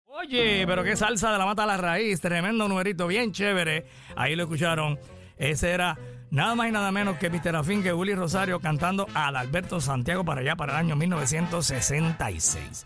[0.06, 3.86] Oye, pero qué salsa de la mata a la raíz, tremendo numerito, bien chévere.
[4.16, 4.98] Ahí lo escucharon.
[5.36, 5.96] Ese era
[6.30, 7.56] nada más y nada menos que Mr.
[7.56, 12.84] Afín que Willy Rosario cantando a Adalberto Santiago para allá, para el año 1966.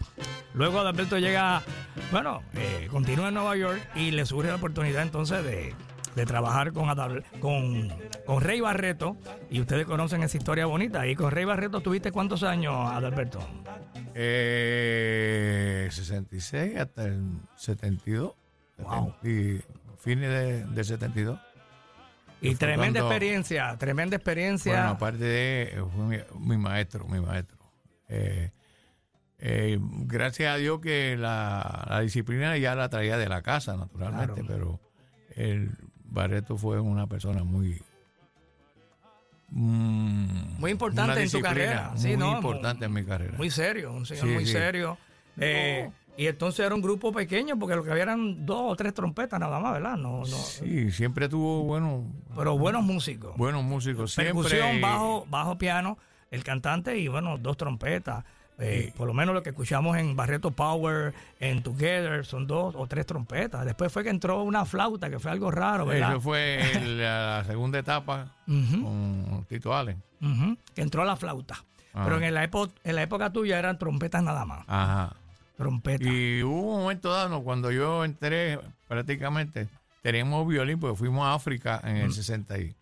[0.55, 1.63] Luego Adalberto llega,
[2.11, 5.75] bueno, eh, continúa en Nueva York y le surge la oportunidad entonces de,
[6.15, 6.89] de trabajar con,
[7.41, 7.89] con,
[8.27, 9.17] con Rey Barreto.
[9.51, 11.07] Y ustedes conocen esa historia bonita.
[11.07, 13.39] Y con Rey Barreto tuviste cuántos años, Adalberto?
[14.15, 17.23] Eh, 66 hasta el
[17.57, 18.33] 72.
[18.79, 19.15] Wow.
[19.23, 19.61] Y
[19.99, 21.39] fines de, de 72.
[22.41, 24.73] Y tremenda cuando- experiencia, tremenda experiencia.
[24.73, 27.57] Bueno, aparte de fue mi, mi maestro, mi maestro.
[28.09, 28.51] Eh,
[29.39, 34.43] eh, gracias a Dios que la, la disciplina ya la traía de la casa, naturalmente,
[34.47, 34.81] pero
[35.37, 35.71] el
[36.13, 37.81] Barreto fue una persona muy
[39.51, 41.93] mm, Muy importante en tu carrera.
[41.97, 42.37] Sí, muy ¿no?
[42.37, 43.35] importante en mi carrera.
[43.37, 44.53] Muy serio, un señor Sí, muy sí.
[44.53, 44.99] serio.
[45.39, 48.93] Eh, y entonces era un grupo pequeño porque lo que había eran dos o tres
[48.93, 49.97] trompetas nada más, ¿verdad?
[49.97, 52.05] No, no, Sí, siempre tuvo bueno,
[52.37, 53.35] pero buenos músicos.
[53.37, 54.13] buenos músicos.
[54.13, 55.97] Siempre, Percusión, bajo, bajo piano,
[56.31, 58.25] el cantante y bueno, dos trompetas.
[58.59, 62.87] Eh, Por lo menos lo que escuchamos en Barreto Power, en Together, son dos o
[62.87, 63.65] tres trompetas.
[63.65, 66.11] Después fue que entró una flauta, que fue algo raro, ¿verdad?
[66.13, 68.83] Eso fue el- la, segunda etapa Ujú.
[68.83, 70.01] con Tito Allen.
[70.21, 71.57] Ujú, que entró la flauta.
[71.95, 72.03] Ah.
[72.05, 72.45] Pero en la,
[72.85, 74.65] en la época tuya eran trompetas nada más.
[74.69, 75.17] Ajá.
[75.57, 76.07] Trompetas.
[76.07, 79.69] Y hubo un momento dado, cuando yo entré prácticamente,
[80.03, 82.75] teníamos violín porque fuimos a África en el 60 y-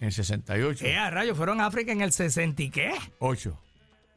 [0.00, 0.84] en el 68.
[0.84, 2.92] Eh, a rayos, fueron a África en el 60 y qué?
[3.18, 3.56] 8.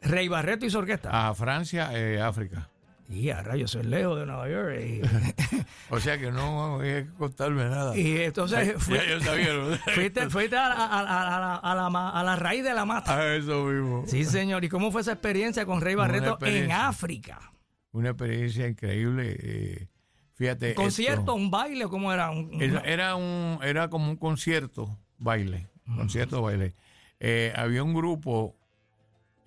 [0.03, 1.27] Rey Barreto y su orquesta.
[1.29, 2.69] A Francia, eh, África.
[3.09, 4.75] Y a rayos, soy lejos de Nueva York.
[4.79, 5.01] Y,
[5.89, 7.95] O sea que no había que contarme nada.
[7.95, 9.53] y entonces fui- ya yo sabía.
[9.53, 9.75] ¿no?
[9.93, 12.73] fuiste, fuiste a, la- a- a- a la- a la, ma- a la raíz de
[12.73, 13.17] la mata.
[13.17, 14.03] A eso mismo.
[14.07, 14.63] Sí, señor.
[14.63, 16.71] ¿Y cómo fue esa experiencia con Rey Barreto en.
[16.71, 17.51] África?
[17.91, 19.35] Una experiencia increíble.
[19.39, 19.87] eh,
[20.35, 20.73] Fíjate.
[20.73, 22.31] ¿Concierto, esto, un baile o cómo era?
[22.31, 25.67] Un- era, era un, era como un concierto, baile.
[25.85, 26.73] Concierto, baile.
[27.19, 28.55] Eh, había un grupo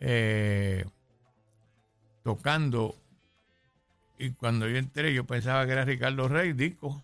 [0.01, 0.85] eh,
[2.23, 2.95] tocando.
[4.19, 7.03] Y cuando yo entré, yo pensaba que era Ricardo Rey, disco.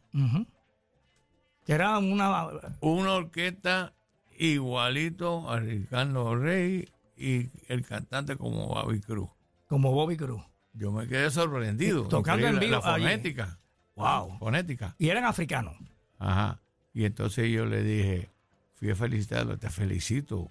[1.65, 2.47] Que era una...
[2.81, 3.93] Una orquesta
[4.39, 9.29] igualito a Ricardo Rey y el cantante como Bobby Cruz.
[9.69, 10.43] como Bobby Cruz.
[10.75, 12.09] Yo me quedé sorprendido.
[12.09, 13.59] Tocando en vivo La fonética.
[13.95, 14.39] Wow.
[14.39, 14.95] Fonética.
[14.99, 15.77] Y eran africanos.
[16.19, 16.61] Ajá.
[16.95, 18.31] Y entonces yo le dije,
[18.75, 20.49] fui a felicitarlo, te felicito,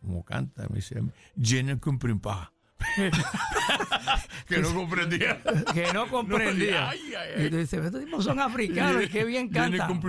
[0.00, 0.66] como canta.
[0.68, 1.02] Me dice,
[1.40, 2.50] je ne comprends pas.
[4.48, 5.42] que no comprendía.
[5.74, 6.90] Que no comprendía.
[6.90, 7.46] ay, ay, ay.
[7.46, 10.00] Y tú dices, estos tipos son africanos y qué bien cantan.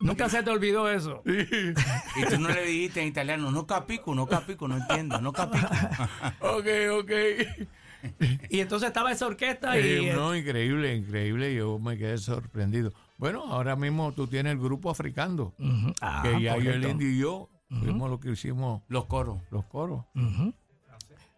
[0.00, 1.22] Nunca se te olvidó eso.
[1.24, 5.66] Y tú no le dijiste en italiano, no capico, no capico, no entiendo, no capico.
[6.40, 6.66] ok,
[7.00, 7.10] ok.
[8.50, 10.08] Y entonces estaba esa orquesta y...
[10.08, 11.54] Eh, no, increíble, increíble.
[11.54, 12.92] Yo me quedé sorprendido.
[13.16, 15.54] Bueno, ahora mismo tú tienes el grupo africano.
[15.58, 15.94] Ujú.
[16.00, 17.48] Ah, que ya yo, el indio y yo
[17.80, 19.40] fuimos lo que hicimos Los coros.
[19.50, 20.04] los coros.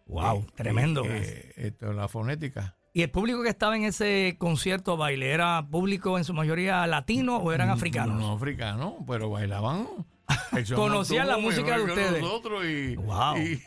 [0.07, 1.03] Wow, tremendo.
[1.05, 2.75] Eh, esto, la fonética.
[2.93, 7.37] ¿Y el público que estaba en ese concierto baile era público en su mayoría latino
[7.37, 8.19] o eran africanos?
[8.19, 9.87] No africanos, pero bailaban.
[10.75, 12.21] Conocían la música de ustedes.
[12.21, 13.37] Nosotros y, Wow.
[13.37, 13.61] y,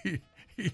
[0.57, 0.73] y-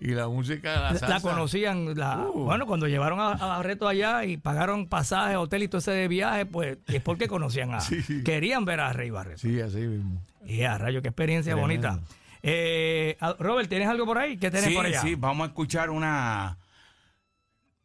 [0.00, 1.08] y la música de la salsa.
[1.08, 1.96] la conocían.
[1.98, 2.44] la- Uh.
[2.44, 6.46] Bueno, cuando llevaron a, a Barreto allá y pagaron pasaje, hotel y todo ese viaje,
[6.46, 7.80] pues es porque conocían a.
[7.80, 8.24] Sí.
[8.24, 9.38] Querían ver a Rey Barreto.
[9.38, 10.22] Sí, así mismo.
[10.46, 11.88] Y a rayo, qué experiencia Tremendo.
[11.90, 12.06] bonita.
[12.42, 14.38] Eh, Robert, ¿tienes algo por ahí?
[14.38, 15.02] ¿Qué tenés Sí, por allá?
[15.02, 16.56] sí, vamos a escuchar una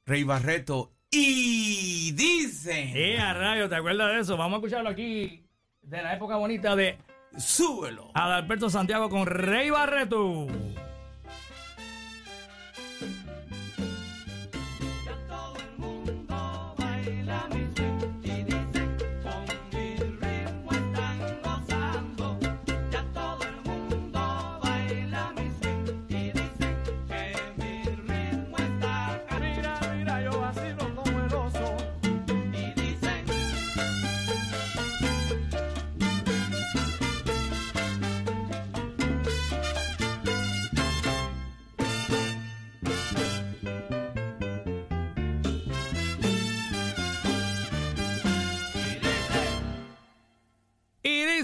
[0.05, 0.93] Rey Barreto.
[1.11, 4.37] Y dicen, Eh, a rayo, ¿te acuerdas de eso?
[4.37, 5.45] Vamos a escucharlo aquí
[5.81, 6.97] de la época bonita de
[7.37, 8.11] súbelo.
[8.13, 10.47] Adalberto Santiago con Rey Barreto.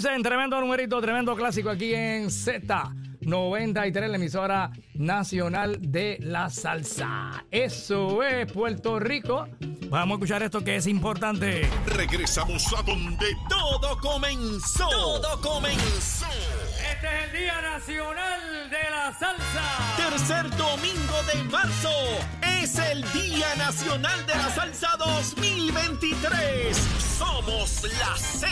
[0.01, 7.45] Dicen, tremendo numerito, tremendo clásico aquí en Z93, la emisora nacional de la salsa.
[7.51, 9.47] Eso es Puerto Rico.
[9.89, 11.69] Vamos a escuchar esto que es importante.
[11.85, 14.89] Regresamos a donde todo comenzó.
[14.89, 16.25] Todo comenzó.
[17.01, 19.63] Este es el Día Nacional de la Salsa.
[19.97, 21.89] Tercer domingo de marzo
[22.43, 26.77] es el Día Nacional de la Salsa 2023.
[27.17, 28.51] Somos la Z.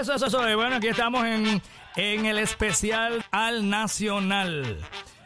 [0.00, 0.50] Eso, eso, eso.
[0.50, 1.62] Y Bueno, aquí estamos en,
[1.96, 4.78] en el especial al Nacional.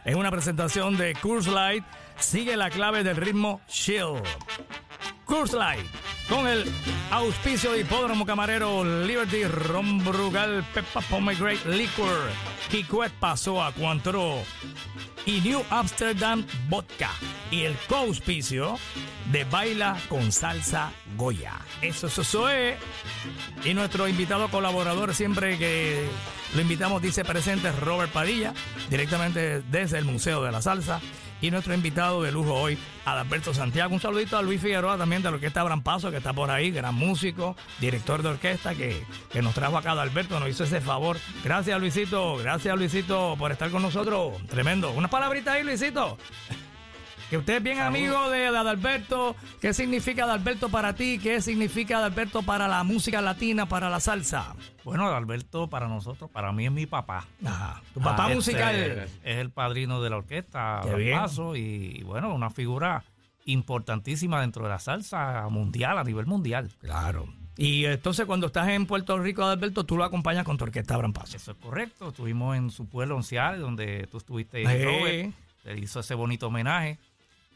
[0.04, 1.84] Es una presentación de Curse Light.
[2.18, 4.22] Sigue la clave del ritmo chill.
[5.24, 5.84] Curse Light.
[6.28, 6.64] Con el
[7.10, 12.30] auspicio de Hipódromo Camarero, Liberty, Ron Brugal, Pepa Pomegranate Liquor,
[12.70, 14.34] Kikwet pasó a Cuantro
[15.26, 17.10] y New Amsterdam Vodka.
[17.50, 18.78] Y el co-auspicio
[19.32, 21.54] de Baila con Salsa Goya.
[21.80, 22.76] Eso, eso, eso es.
[23.64, 26.06] Y nuestro invitado colaborador, siempre que
[26.54, 28.52] lo invitamos, dice presente Robert Padilla,
[28.90, 31.00] directamente desde el Museo de la Salsa.
[31.40, 33.94] Y nuestro invitado de lujo hoy, Adalberto Santiago.
[33.94, 36.72] Un saludito a Luis Figueroa también de la Orquesta Abraham Paso, que está por ahí,
[36.72, 41.16] gran músico, director de orquesta, que, que nos trajo acá Adalberto, nos hizo ese favor.
[41.44, 42.38] Gracias, Luisito.
[42.38, 44.34] Gracias, Luisito, por estar con nosotros.
[44.48, 44.90] Tremendo.
[44.90, 46.18] Unas palabritas ahí, Luisito.
[47.30, 49.36] Que usted es bien amigo de, de Adalberto.
[49.60, 51.18] ¿Qué significa Adalberto para ti?
[51.22, 54.54] ¿Qué significa Adalberto para la música latina, para la salsa?
[54.82, 57.26] Bueno, Alberto para nosotros, para mí es mi papá.
[57.44, 57.82] Ajá.
[57.92, 58.74] Tu papá Este, musical.
[58.76, 60.80] es el padrino de la orquesta.
[61.12, 63.04] Paso, y bueno, una figura
[63.44, 66.70] importantísima dentro de la salsa mundial, a nivel mundial.
[66.80, 67.26] Claro.
[67.58, 71.12] Y entonces cuando estás en Puerto Rico, Adalberto, tú lo acompañas con tu orquesta Abraham
[71.12, 71.36] Paso.
[71.36, 72.08] Eso es correcto.
[72.08, 74.84] Estuvimos en su pueblo Oncial, donde tú estuviste, Sí.
[74.84, 75.34] Robert.
[75.64, 76.98] Le hizo ese bonito homenaje.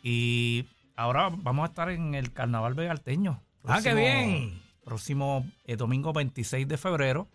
[0.02, 3.42] Y ahora vamos a estar en el Carnaval Vegalteño.
[3.64, 4.62] Ah, qué Próximo- bien.
[4.84, 7.28] Próximo eh, domingo 26 de febrero.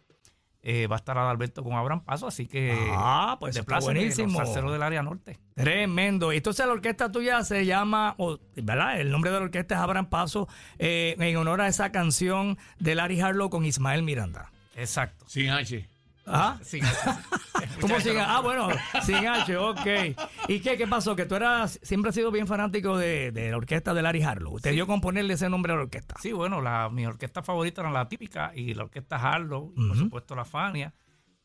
[0.70, 4.42] eh, va a estar Adalberto con Abraham Paso, así que Ah, pues está desplácenme, buenísimo.
[4.42, 5.40] Los del área norte.
[5.56, 6.34] Tremendo.
[6.34, 9.00] Y Entonces la orquesta tuya se llama, o, ¿verdad?
[9.00, 12.96] El nombre de la orquesta es Abraham Paso, eh, en honor a esa canción de
[12.96, 14.52] Larry Harlow con Ismael Miranda.
[14.76, 15.24] Exacto.
[15.30, 15.88] Sin H.
[16.28, 16.60] ¿Ah?
[17.82, 18.70] ¿Cómo sin Ah, bueno,
[19.04, 19.86] sin H, ok.
[20.48, 21.16] ¿Y qué, qué pasó?
[21.16, 24.60] Que tú eras, siempre has sido bien fanático de, de la orquesta de Larry Harlow.
[24.60, 26.16] Te dio con ponerle ese nombre a la orquesta.
[26.22, 29.92] Sí, bueno, la, mi orquesta favorita era la típica y la orquesta Harlow, y por
[29.92, 30.00] Ujú.
[30.06, 30.94] supuesto la Fania.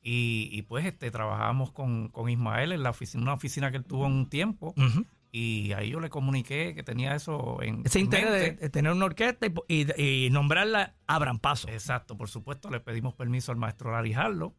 [0.05, 3.85] Y, y pues este trabajamos con, con Ismael en la oficina, una oficina que él
[3.85, 4.75] tuvo un tiempo.
[4.77, 5.07] Ujú.
[5.35, 8.63] Y ahí yo le comuniqué que tenía eso en Ese interés mente.
[8.65, 9.53] de tener una orquesta y,
[9.97, 11.69] y- y nombrarla Abraham Paso.
[11.71, 14.55] Exacto, por supuesto, le pedimos permiso al maestro Larry Harlow.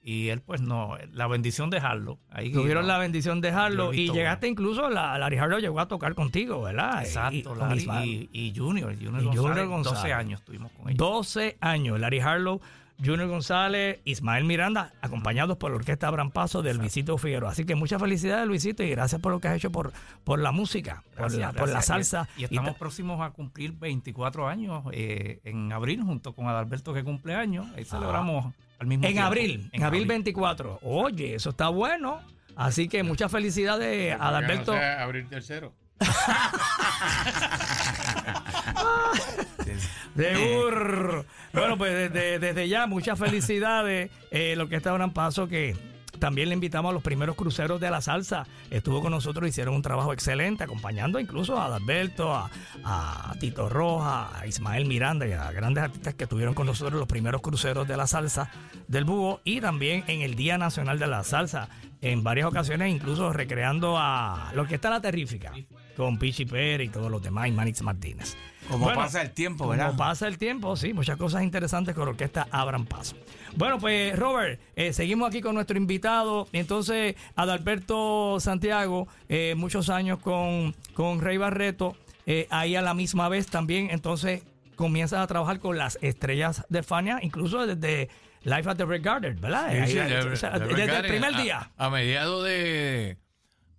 [0.00, 2.20] Y él, pues no, la bendición de Harlow.
[2.30, 5.88] Ahí, Tuvieron no, la bendición de Harlow y llegaste incluso, la, Larry Harlow llegó a
[5.88, 7.00] tocar contigo, ¿verdad?
[7.02, 9.98] Y- Exacto, con Larry y, y Junior, Junior, Y Junior González, González.
[10.02, 10.98] 12 años estuvimos con ellos.
[10.98, 12.60] 12 años, Larry Harlow,
[13.02, 17.50] Junior González, Ismael Miranda, acompañados por la orquesta Abraham Paso del Luisito Figueroa.
[17.50, 19.92] Así que muchas felicidades, Luisito, y gracias por lo que has hecho por,
[20.22, 21.86] por la música, por, la, por la gracias.
[21.86, 22.28] salsa.
[22.36, 27.02] Y, estamos ta- próximos a cumplir 24 años eh, en abril, junto con Adalberto que
[27.02, 27.66] cumple años.
[27.76, 29.08] Ahí celebramos al mismo Ah.
[29.08, 29.26] en tiempo.
[29.26, 30.78] abril, en abril 24.
[30.82, 32.20] Oye, eso está bueno.
[32.56, 34.72] Así que muchas felicidades, Adalberto.
[34.72, 35.72] No sea abril tercero.
[40.16, 41.24] Seguro.
[41.52, 44.10] Bueno, pues desde, ya, muchas felicidades.
[44.30, 45.76] Eh, lo que está Abraham Paso, que
[46.18, 48.46] también le invitamos a los primeros cruceros de la salsa.
[48.70, 52.50] Estuvo con nosotros, hicieron un trabajo excelente, acompañando incluso a Adalberto, a,
[52.84, 57.00] a Tito Roja, a Ismael Miranda y a grandes artistas que estuvieron con nosotros en
[57.00, 58.50] los primeros cruceros de la salsa
[58.88, 61.68] del Búho y también en el Día Nacional de la Salsa.
[62.00, 65.52] En varias ocasiones, incluso recreando a lo que está la terrífica,
[65.96, 68.36] con Pichi Pérez y todos los demás, y Manix Martínez.
[68.68, 69.94] Como Bueno, pasa el tiempo, como ¿verdad?
[69.96, 73.14] pasa el tiempo, sí, muchas cosas interesantes con la orquesta Abran Paso.
[73.56, 76.48] Bueno, pues Robert, eh, seguimos aquí con nuestro invitado.
[76.52, 83.28] Entonces, Adalberto Santiago, eh, muchos años con, con Rey Barreto, eh, ahí a la misma
[83.28, 84.42] vez también, entonces
[84.76, 88.08] comienzas a trabajar con las estrellas de Fania, incluso desde
[88.42, 89.70] Life at the Red Garden, ¿verdad?
[89.70, 91.70] Sí, Ahí, sí, ahí, de- o sea, de desde el primer a- día.
[91.76, 93.18] A, mediados de.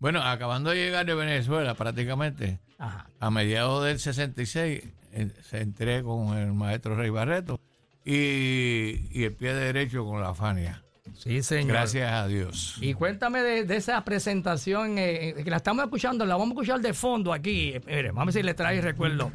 [0.06, 3.08] Bueno, acabando de llegar de Venezuela prácticamente, Ajá.
[3.20, 4.84] a mediados del 66,
[5.14, 7.60] eh, se entré con el maestro Rey Barreto
[8.06, 10.84] y, y el pie derecho con la Fania.
[11.16, 11.70] Sí, señor.
[11.74, 12.78] Gracias a Dios.
[12.82, 16.54] Y cuéntame de, de esa presentación, eh, eh, que la estamos escuchando, la vamos a
[16.62, 17.70] escuchar de fondo aquí.
[17.74, 19.32] Eh, Mire, vamos a ver si le trae recuerdo.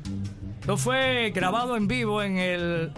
[0.60, 2.92] Esto fue grabado en vivo en el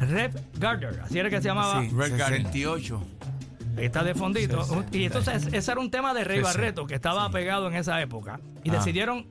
[0.00, 1.82] Red Garden, así era que se llamaba.
[1.82, 2.44] Sí, Red Garden.
[2.44, 3.02] 68.
[3.02, 3.31] Ahí
[3.76, 4.64] está de fondito.
[4.92, 6.40] Y entonces ese era un tema de Rey.
[6.40, 8.40] Barreto que estaba pegado en esa época.
[8.64, 8.74] Y Ah.
[8.74, 9.26] decidieron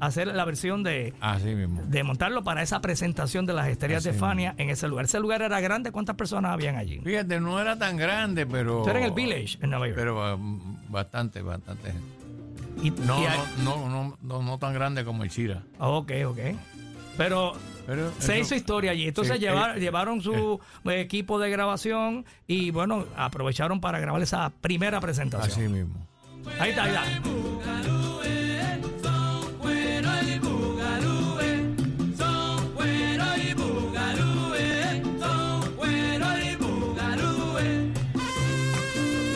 [0.00, 1.80] hacer la versión de, Así mismo.
[1.86, 4.26] de montarlo para esa presentación de las estrellas Así de mismo.
[4.26, 5.04] Fania en ese lugar.
[5.04, 5.92] Ese lugar era grande.
[5.92, 6.98] ¿Cuántas personas habían allí?
[7.00, 8.78] Fíjate, no era tan grande, pero.
[8.78, 9.96] Esto era en el Village, en Nueva York.
[9.98, 11.92] Pero um, bastante, bastante.
[12.82, 13.26] Y- No, y
[13.62, 15.62] no, no, no, no, no tan grande como el Chira.
[15.78, 16.38] Ok, ok.
[17.16, 17.52] Pero
[17.86, 19.08] Pero se eso- hizo historia allí.
[19.08, 24.50] Entonces Sí, llevar- eh, llevaron su equipo de grabación y bueno, aprovecharon para grabar esa
[24.60, 25.72] primera Así presentación.
[25.72, 25.94] mismo.
[26.58, 27.02] Ahí está, ahí está.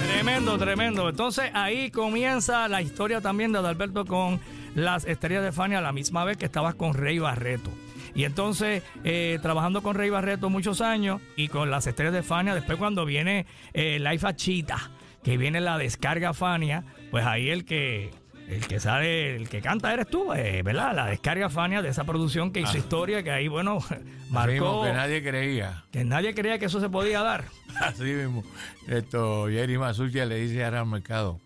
[0.06, 1.08] Tremendo, tremendo.
[1.08, 4.40] Entonces ahí comienza la historia también de Adalberto con
[4.76, 7.70] las estrellas de Fania a la misma vez que estabas con Rey Barreto.
[8.14, 12.54] Y entonces, eh, trabajando con Rey Barreto muchos años y con las estrellas de Fania,
[12.54, 14.90] después cuando viene eh, Life a Chita,
[15.24, 18.10] que viene la descarga Fania, pues ahí el que
[18.48, 20.94] el que sale, el que canta eres tú, eh, ¿verdad?
[20.94, 24.82] La descarga Fania de esa producción que hizo historia, que ahí, bueno, Así mismo, marcó
[24.84, 25.84] que nadie creía.
[25.90, 27.46] que nadie creía que eso se podía dar.
[27.80, 28.44] Así mismo.
[28.86, 31.40] Esto, Jerry Masucci le dice ahora al mercado,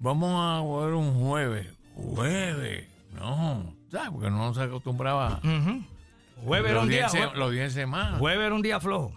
[0.00, 1.68] vamos a jugar un jueves.
[1.94, 2.86] Jueves.
[3.14, 4.10] No, ¿sabes?
[4.10, 5.40] Porque no se acostumbraba.
[5.44, 5.82] Ujú.
[6.44, 8.18] Jueves era un día, 10 se- jue- los 10 semanas.
[8.18, 9.12] jueves era un día flojo.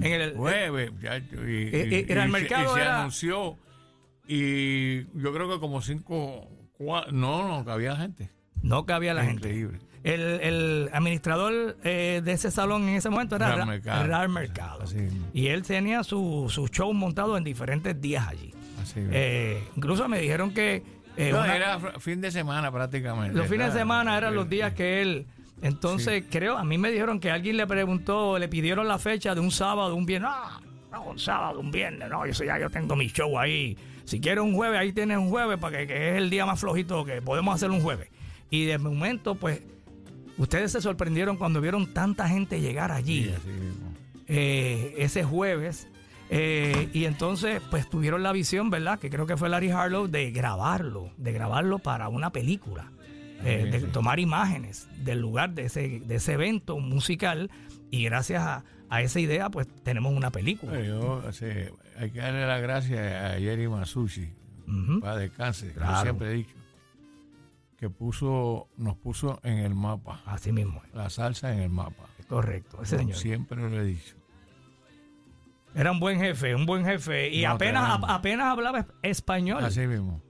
[0.00, 1.70] En el, Jueves, muchacho, y, Eh,
[2.00, 3.56] eh, era el y se- mercado y se anunció.
[4.28, 8.30] Y yo creo que como cinco, cua- no, no, que había gente.
[8.62, 9.48] No cabía la gente.
[9.48, 9.78] Increíble.
[10.02, 14.28] El, el administrador eh, de ese salón en ese momento era Ra- Mercado.
[14.28, 14.84] Mercado.
[15.32, 18.52] Y él tenía su, su show montado en diferentes días allí.
[18.96, 20.82] Eh, incluso me dijeron que
[21.16, 23.36] eh, No, una- era fin de semana prácticamente.
[23.36, 25.26] los fines de semana eran los días que él
[25.62, 29.40] Entonces, creo, a mí me dijeron que alguien le preguntó, le pidieron la fecha de
[29.40, 30.30] un sábado, un viernes.
[30.32, 30.60] Ah,
[30.92, 33.76] no, un sábado, un viernes, no, eso ya yo tengo mi show ahí.
[34.04, 36.60] Si quieres un jueves, ahí tienes un jueves, para que, que es el día más
[36.60, 38.08] flojito que podemos hacer un jueves.
[38.50, 39.62] Y de momento, pues,
[40.36, 43.92] ustedes se sorprendieron cuando vieron tanta gente llegar allí Sí, mismo.
[44.28, 45.88] eh, ese jueves.
[46.30, 48.98] Eh, y entonces, pues tuvieron la visión, ¿verdad?
[48.98, 52.90] Que creo que fue Larry Harlow de grabarlo, de grabarlo para una película,
[53.44, 57.50] eh, de tomar imágenes del lugar de ese, de ese evento musical.
[57.90, 60.80] Y gracias a, a esa idea, pues tenemos una película.
[60.80, 61.46] Yo, sí,
[61.98, 64.28] hay que darle las gracias a Jerry Masucci,
[64.66, 65.00] Ujú.
[65.00, 65.72] para descanse.
[65.72, 66.02] Claro.
[66.02, 66.54] siempre he dicho
[67.78, 72.04] que puso, nos puso en el mapa, Así mismo, la salsa en el mapa.
[72.26, 72.82] correcto.
[72.82, 73.16] Ese señor.
[73.16, 74.15] Siempre lo he dicho.
[75.76, 77.28] Era un buen jefe, un buen jefe.
[77.28, 79.62] Y No, apenas, a- apenas hablaba es- español.
[79.64, 80.22] Así mismo.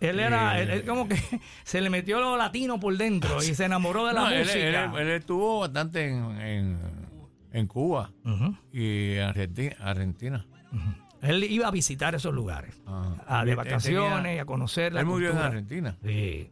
[0.00, 1.16] Él era, Eh, él, él como que
[1.64, 4.84] se le metió lo latino por dentro y se enamoró de la No, él, música.
[4.84, 6.78] él- él estuvo bastante en, en,
[7.52, 8.10] en Cuba
[8.72, 9.76] y Argentina.
[9.80, 10.46] Argentina.
[11.20, 13.14] Él iba a visitar esos lugares, Ah.
[13.26, 15.48] a de vacaciones, tenía- y a conocer la Él murió en cultura.
[15.48, 15.96] Argentina.
[16.04, 16.50] Sí.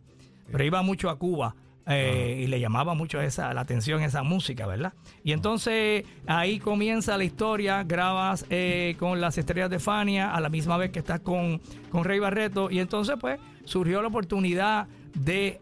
[0.52, 1.54] Pero iba mucho a Cuba
[1.86, 4.92] eh, y le llamaba mucho esa, la atención esa música, ¿verdad?
[5.24, 10.50] Y entonces ahí comienza la historia, grabas eh, con las estrellas de Fania a la
[10.50, 11.60] misma vez que estás con,
[11.90, 15.60] con Rey Barreto y entonces pues surgió la oportunidad de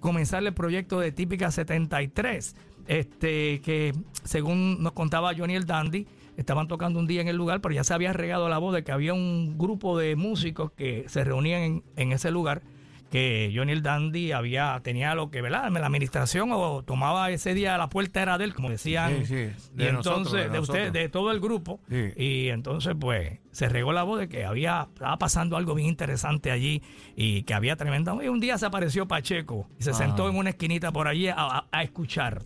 [0.00, 2.56] comenzar el proyecto de Típica 73,
[2.88, 3.94] este, que
[4.24, 6.06] según nos contaba Johnny el Dandy,
[6.36, 8.82] estaban tocando un día en el lugar, pero ya se había regado la voz de
[8.82, 12.62] que había un grupo de músicos que se reunían en, en ese lugar,
[13.10, 15.68] que Johnny el Dandy había, tenía lo que, ¿verdad?
[15.72, 19.24] La administración o tomaba ese día la puerta era de él, como decían.
[19.24, 19.34] Sí, sí,
[19.74, 20.92] y de entonces, nosotros, de de, usted, nosotros.
[20.92, 21.80] de todo el grupo.
[21.88, 22.12] Sí.
[22.16, 26.52] Y entonces, pues, se regó la voz de que había, estaba pasando algo bien interesante
[26.52, 26.82] allí
[27.16, 28.14] y que había tremenda.
[28.22, 29.94] Y un día se apareció Pacheco y se Ah.
[29.94, 32.42] sentó en una esquinita por allí a, a- a escuchar.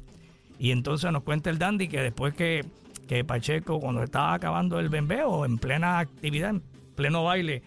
[0.59, 2.65] Y entonces nos cuenta el Dandy que después que,
[3.07, 6.63] que Pacheco, cuando estaba acabando el bembeo, en plena actividad, en
[6.95, 7.63] pleno baile,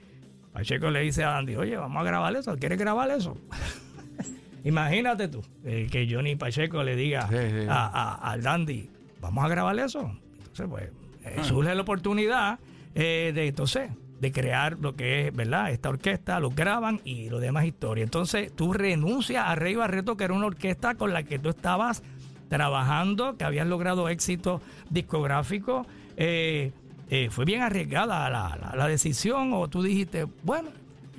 [0.58, 3.38] Pacheco le dice a Dandy, oye, vamos a grabar eso, ¿quieres grabar eso?
[4.64, 7.68] Imagínate tú, eh, que Johnny Pacheco le diga Sí, sí.
[7.70, 8.89] a- a- al Dandy,
[9.22, 10.12] vamos a grabar eso.
[10.39, 10.89] Entonces, pues,
[11.26, 12.58] eh, surge la oportunidad
[12.95, 15.70] eh, de entonces de crear lo que es, ¿verdad?
[15.70, 18.03] Esta orquesta, lo graban y lo demás historia.
[18.03, 22.01] Entonces, tú renuncias a Rey Barreto, que era una orquesta con la que tú estabas
[22.49, 25.86] trabajando, que habías logrado éxito discográfico.
[26.18, 26.72] Eh,
[27.10, 30.70] eh, ¿Fue bien arriesgada la, la- la decisión o tú dijiste, bueno,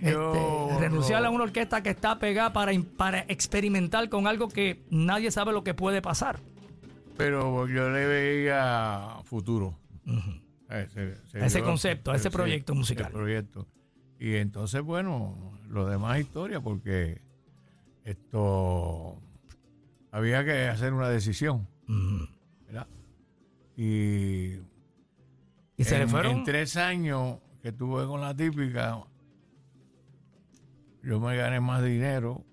[0.01, 0.33] Yo
[0.71, 4.83] este, renunciar no- a una orquesta que está pegada para, para experimentar con algo que
[4.91, 6.39] nadie sabe lo que puede pasar?
[7.17, 9.77] Pero yo le veía futuro.
[10.69, 13.11] a ese, A concepto, a ese sí, proyecto musical.
[13.11, 13.67] proyecto.
[14.21, 17.21] Y entonces, bueno, lo demás historia, porque
[18.05, 19.21] esto
[20.11, 21.67] había que hacer una decisión.
[22.67, 22.87] ¿verdad?
[23.77, 24.57] Y,
[25.79, 26.39] Y se en, le fueron.
[26.39, 28.99] en tres años que estuve con la típica,
[31.03, 32.45] yo me gané más dinero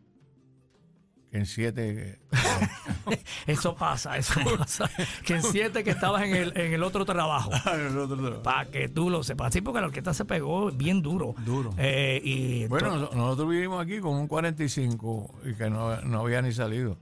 [1.31, 2.19] que en siete.
[3.47, 4.89] Eso pasa, eso pasa.
[5.25, 7.51] que en siete que estabas en el, en el otro trabajo.
[8.43, 9.53] Para que tú lo sepas.
[9.53, 11.35] Sí, porque la orquesta se pegó bien duro.
[11.45, 11.71] Duro.
[11.77, 16.41] Eh, y Bueno, to- nosotros vivimos aquí con un 45 y que no, no había
[16.41, 16.97] ni salido.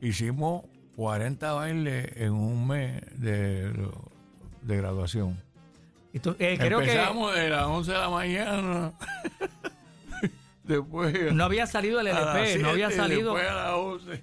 [0.00, 0.64] Hicimos
[0.96, 3.72] 40 bailes en un mes de,
[4.66, 5.40] de graduación.
[6.12, 8.92] Y tú- eh, creo que Empezamos de las 11 de la mañana.
[10.64, 11.32] después.
[11.32, 13.34] no había salido el LP, no había salido.
[13.34, 14.20] Después a las 11.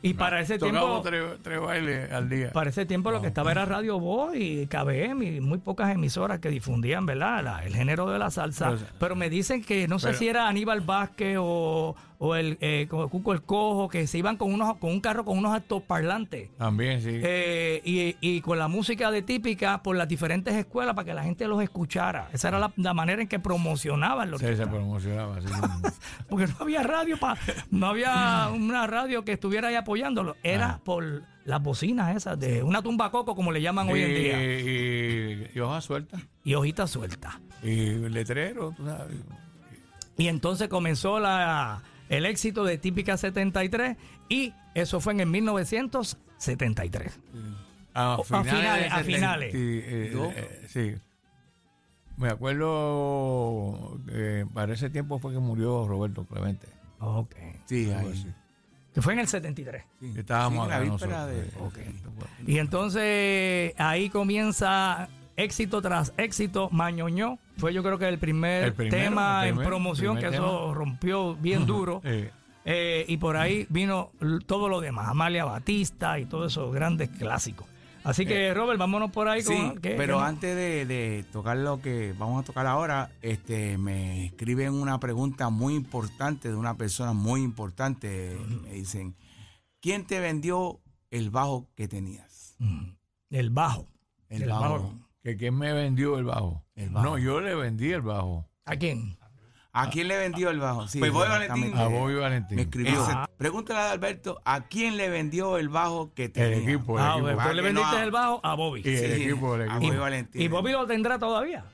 [0.00, 1.02] Y para ese tiempo.
[1.04, 2.52] Tres, tres bailes al día.
[2.52, 6.38] Para ese tiempo lo que estaba era Radio Voz y KBM y muy pocas emisoras
[6.38, 7.42] que difundían, ¿verdad?
[7.42, 8.70] La- el género de la salsa.
[8.70, 12.58] Pero- Pero, me dicen que no sé pero- si era Aníbal Vázquez o, o el
[12.60, 16.50] eh, Cuco el Cojo, que se iban con unos con un carro con unos altoparlantes.
[16.56, 17.10] También, sí.
[17.12, 21.22] eh, y, y con la música de típica por las diferentes escuelas para que la
[21.22, 22.28] gente los escuchara.
[22.32, 25.36] Esa era la, la manera en que promocionaban los Sí, se promocionaba.
[25.36, 25.46] así.
[26.28, 27.36] porque no había radio pa,
[27.70, 30.80] no había una radio que estuviera ahí apoyándolo era Ah.
[30.84, 34.68] por las bocinas esas de una tumba coco como le llaman hoy en día y,
[34.68, 36.20] y, y hojas sueltas.
[36.44, 39.16] y hojitas sueltas Y letrero, tú sabes.
[40.16, 43.96] y entonces comenzó la el éxito de Típica 73
[44.28, 47.18] y eso fue en el 1973
[47.94, 49.54] A finales, a finales.
[49.54, 50.94] eh, eh, sí.
[52.16, 56.66] Me acuerdo que para ese tiempo fue que murió Roberto Clemente.
[57.00, 57.34] ok
[57.66, 58.10] Sí, ahí.
[58.12, 58.26] así.
[58.94, 60.14] que fue en el 73 Sí.
[60.16, 61.94] Estábamos Sí, la acá víspera nosotros, de- eh,
[62.46, 68.72] y entonces ahí comienza éxito tras éxito Mañoñó fue yo creo que el primer El
[68.72, 72.30] primero, tema el en promoción primer que eso rompió bien duro Eh,
[72.64, 74.10] eh, y por ahí vino
[74.46, 77.66] todo lo demás, Amalia Batista y todos esos grandes clásicos.
[78.04, 79.78] Así que, Robert, vámonos por ahí Sí, con...
[79.80, 84.26] ¿qué- pero qué antes de, de tocar lo que vamos a tocar ahora, este, me
[84.26, 88.38] escriben una pregunta muy importante de una persona muy importante.
[88.62, 89.14] Me dicen,
[89.80, 90.78] ¿quién te vendió
[91.10, 92.56] el bajo que tenías?
[93.30, 93.86] El bajo.
[94.28, 94.62] El, El bajo.
[94.62, 94.94] bajo.
[95.22, 96.64] ¿Que quién me vendió el bajo?
[96.74, 97.06] El bajo.
[97.06, 98.48] No, yo le vendí el bajo.
[98.64, 99.18] ¿A quién?
[99.72, 100.88] ¿A quién le vendió el bajo?
[100.88, 101.28] Sí, Pues Bobby.
[101.28, 101.76] Valentín.
[101.76, 102.56] A Bobby Valentín.
[102.56, 103.02] Me escribió.
[103.04, 106.56] Ese- Pregúntale a Alberto, ¿a quién le vendió el bajo que tenía?
[106.56, 107.24] El equipo, el Ah, equipo.
[107.26, 108.82] pues, Para tú le no vendiste el bajo a Bobby.
[108.84, 109.80] Y el Sí, equipo, el a equipo.
[109.86, 110.42] Bobby Valentín.
[110.42, 111.64] Y Bobby lo tendrá todavía.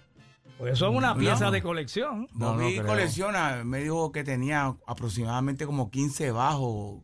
[0.59, 1.21] Pues eso es una No.
[1.21, 2.29] pieza de colección.
[2.35, 7.03] No, no Bobby colecciona, me dijo que tenía aproximadamente como 15 bajos,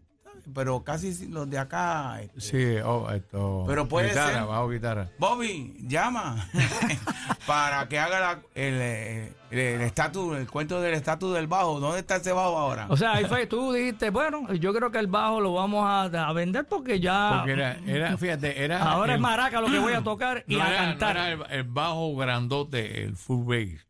[0.55, 2.21] pero casi los de acá.
[2.23, 3.65] este, Sí, oh, esto.
[3.67, 5.09] Pero puede guitarra, ser- bajo guitarra.
[5.19, 6.49] Bobby, llama
[7.47, 11.81] para que haga la- el eh, el estatus, el cuento del estatus del bajo.
[11.81, 12.87] ¿Dónde está ese bajo ahora?
[12.89, 16.03] O sea, ahí fue, tú dijiste, bueno, yo creo que el bajo lo vamos a,
[16.05, 17.39] a vender porque ya...
[17.39, 18.81] Porque era, era fíjate, era.
[18.83, 21.17] Ahora es el- maraca lo que voy a tocar y no a era, no cantar.
[21.17, 23.87] era el, el bajo grandote, el full bass.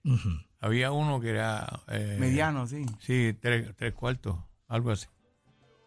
[0.63, 1.81] Había uno que era.
[1.89, 2.85] eh, Mediano, sí.
[2.99, 4.37] Sí, tres, tres cuartos,
[4.69, 5.07] algo así.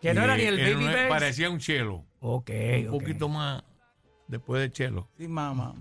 [0.10, 1.10] Que no era ni el era baby una-.
[1.10, 2.06] Parecía un chelo.
[2.20, 2.50] Ok,
[2.82, 2.92] Un ok.
[3.00, 3.64] poquito más
[4.28, 5.10] después del chelo.
[5.18, 5.74] Sí, mamá.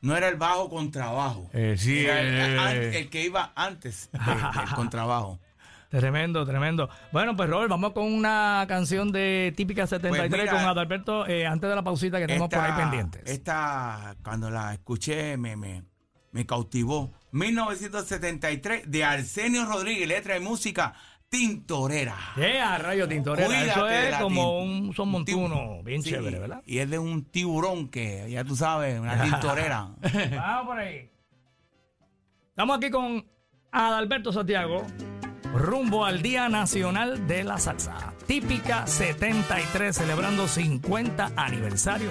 [0.00, 1.48] No era el bajo contrabajo.
[1.52, 5.38] Eh, sí, Era el, eh, an- el que iba antes de- del contrabajo.
[5.90, 6.88] Tremendo, tremendo.
[7.12, 11.46] Bueno, pues Robert, vamos con una canción de Típica 73 Pues mira, con Adalberto eh,
[11.46, 13.22] antes de la pausita que tenemos por ahí pendientes.
[13.26, 15.84] Esta, cuando la escuché, me, me,
[16.32, 17.12] me cautivó.
[17.32, 20.94] 1973, de Arsenio Rodríguez, letra y música,
[21.32, 22.14] Tintorera.
[22.36, 23.46] Yeah, rayo tintorera.
[23.46, 26.62] Cuídate Eso es como tin- un son montuno, bien Sí, chévere, ¿verdad?
[26.66, 29.88] Y es de un tiburón que, ya tú sabes, una tintorera.
[30.36, 31.10] Vamos por ahí.
[32.50, 33.24] Estamos aquí con
[33.70, 34.86] Adalberto Santiago,
[35.54, 38.12] rumbo al Día Nacional de la Salsa.
[38.26, 42.10] Típica 73, celebrando 50 aniversario.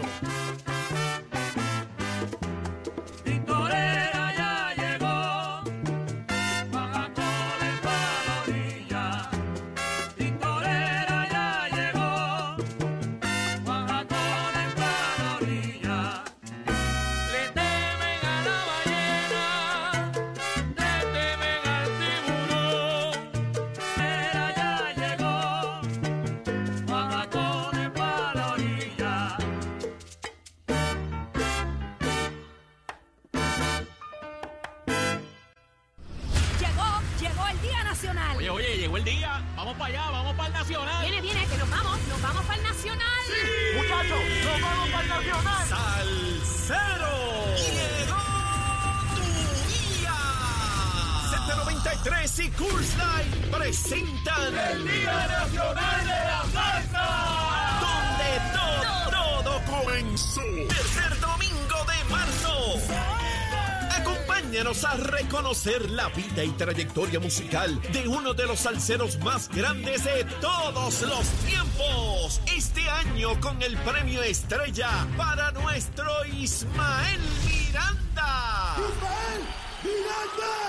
[66.43, 72.41] Y trayectoria musical de uno de los salseros más grandes de todos los tiempos.
[72.55, 78.75] Este año con el premio Estrella para nuestro Ismael Miranda.
[78.75, 80.60] Ay,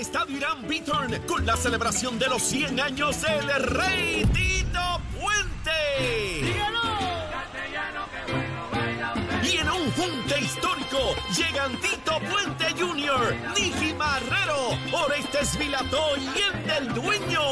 [0.00, 5.70] Estadio Irán Beaturn con la celebración de los 100 años del Rey Tito Puente.
[9.42, 16.66] Y en un junte histórico llegan Tito Puente Jr., Nicky Marrero, Orestes Vilató y el
[16.66, 17.42] del Dueño,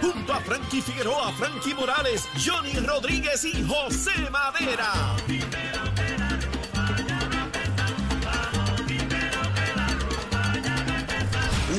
[0.00, 5.16] junto a Frankie Figueroa, Frankie Morales, Johnny Rodríguez y José Madera.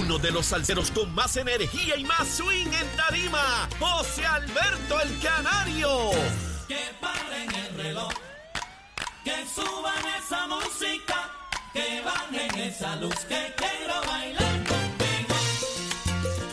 [0.07, 5.19] Uno de los salseros con más energía y más swing en tarima, José Alberto el
[5.19, 6.11] Canario.
[6.65, 8.13] Que paren el reloj,
[9.25, 11.29] que suban esa música,
[11.73, 15.35] que bajen esa luz, que quiero bailar contigo.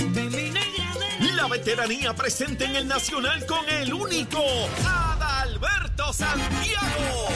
[0.00, 4.42] De mi negra de La veteranía presente en el Nacional con el único
[4.84, 7.28] Adalberto Santiago.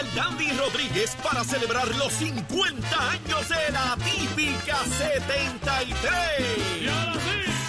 [0.00, 6.14] El Dandy Rodríguez para celebrar los 50 años de la típica 73.
[6.82, 7.20] Y ahora sí,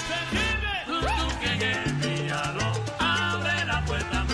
[0.07, 0.69] se vive.
[0.85, 4.25] Tú que envíalo, abre la puerta,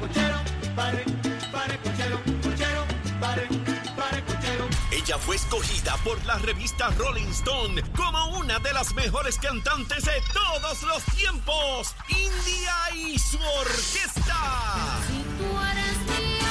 [0.00, 0.36] Cochero,
[0.74, 1.04] pare,
[1.52, 2.84] pare, cochero, cochero,
[3.20, 3.48] pare,
[3.96, 4.68] pare, cochero.
[4.90, 10.22] Ella fue escogida por la revista Rolling Stone como una de las mejores cantantes de
[10.32, 11.94] todos los tiempos.
[12.08, 15.00] India y su orquesta.
[15.06, 16.41] Si tú eres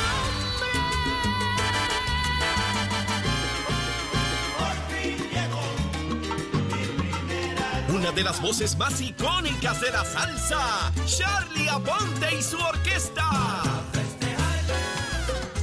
[8.02, 10.92] Una de las voces más icónicas de la salsa.
[11.06, 13.62] Charlie Aponte y su orquesta.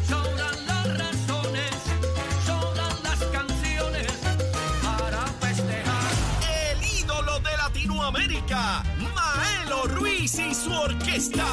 [0.09, 1.75] Sobran las razones,
[2.47, 4.13] sobran las canciones
[4.85, 6.13] para festejar.
[6.71, 8.85] El ídolo de Latinoamérica.
[9.17, 11.45] Maelo Ruiz y su orquesta.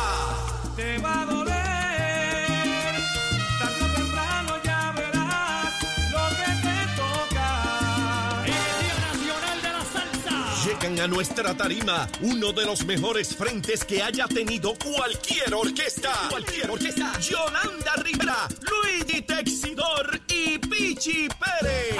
[10.85, 16.11] A nuestra tarima uno de los mejores frentes que haya tenido cualquier orquesta.
[16.29, 17.19] Cualquier orquesta.
[17.19, 21.97] Yolanda Rivera, Luigi Texidor y Pichi Pérez.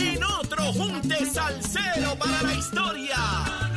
[0.00, 3.67] En otro junte salsero para la historia.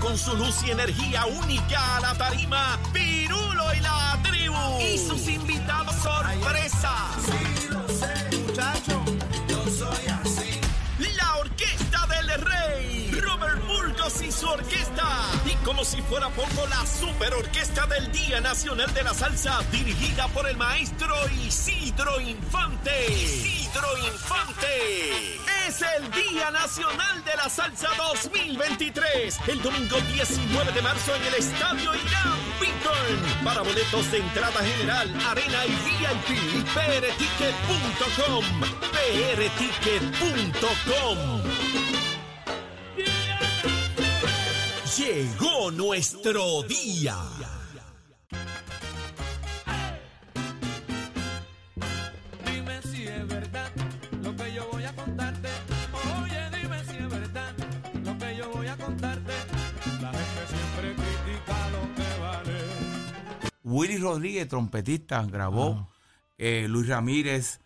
[0.00, 4.80] Con su luz y energía única a la tarima, Pirulo y la tribu.
[4.80, 6.92] Y sus invitados sorpresa.
[8.46, 9.04] muchacho,
[9.48, 10.60] yo soy así.
[11.14, 15.04] La orquesta del rey, Robert Burgos y su orquesta.
[15.44, 20.26] Y como si fuera poco, la super orquesta del Día Nacional de la Salsa, dirigida
[20.28, 21.14] por el maestro
[21.46, 21.81] Isidro
[22.20, 22.90] Infante.
[23.12, 25.36] Isidro Infante.
[25.68, 29.38] Es el Día Nacional de la Salsa 2023.
[29.48, 33.44] El domingo 19 de marzo en el Estadio Irán Beaton.
[33.44, 38.44] Para boletos de entrada general, arena y VIP, prticket.com.
[39.36, 41.42] prticket.com.
[44.96, 47.16] Llegó nuestro día.
[63.72, 65.88] Willy Rodríguez, trompetista, grabó.
[66.38, 67.60] Eh, Luis Ramírez,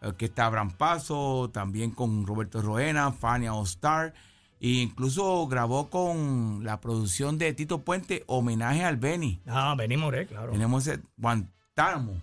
[0.00, 4.14] eh, que está Abraham Paso, también con Roberto Roena, Fania Ostar.
[4.60, 9.40] E incluso grabó con la producción de Tito Puente, homenaje al Beni.
[9.46, 10.52] Ah, Benny Moré, claro.
[10.52, 12.20] Tenemos ese Guantánamo.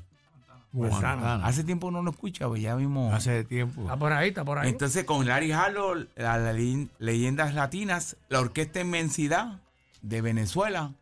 [0.71, 1.45] Guantánamo.
[1.45, 3.13] Hace tiempo no lo escuchaba, ya vimos.
[3.13, 3.81] Hace tiempo.
[3.81, 4.69] Está por ahí, está por ahí.
[4.69, 9.59] Entonces, con Larry Harlow, la, la le- leyendas latinas, la Orquesta Inmensidad
[10.01, 10.93] de Venezuela.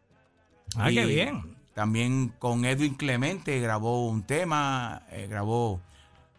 [0.75, 1.55] ah, qué bien.
[1.77, 5.79] También con Edwin Clemente grabó un tema, eh, grabó,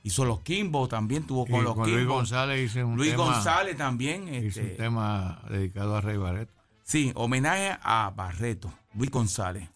[0.02, 2.14] hizo los Kimbo, también tuvo Y con los con Luis Kimbo.
[2.14, 3.22] González hice un Luis tema.
[3.26, 4.26] González también.
[4.34, 6.52] Hice este, un tema dedicado a Rey Barreto.
[6.82, 9.68] sí, homenaje a Barreto, Luis González.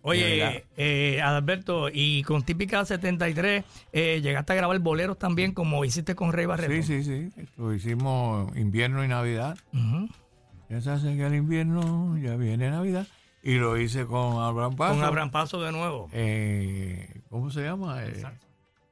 [0.00, 6.16] Oye, eh, Adalberto, y con Típica 73, eh, llegaste a grabar boleros también, como hiciste
[6.16, 6.72] con Rey Barreto.
[6.72, 7.46] Sí, sí, sí.
[7.56, 9.56] Lo hicimos invierno y Navidad.
[10.68, 13.06] Ya se acerca el invierno, ya viene Navidad.
[13.42, 14.94] Y lo hice con Abraham Paso.
[14.94, 16.08] Con Abraham Paso de nuevo.
[16.12, 18.04] Eh, ¿Cómo se llama?
[18.04, 18.22] Eh,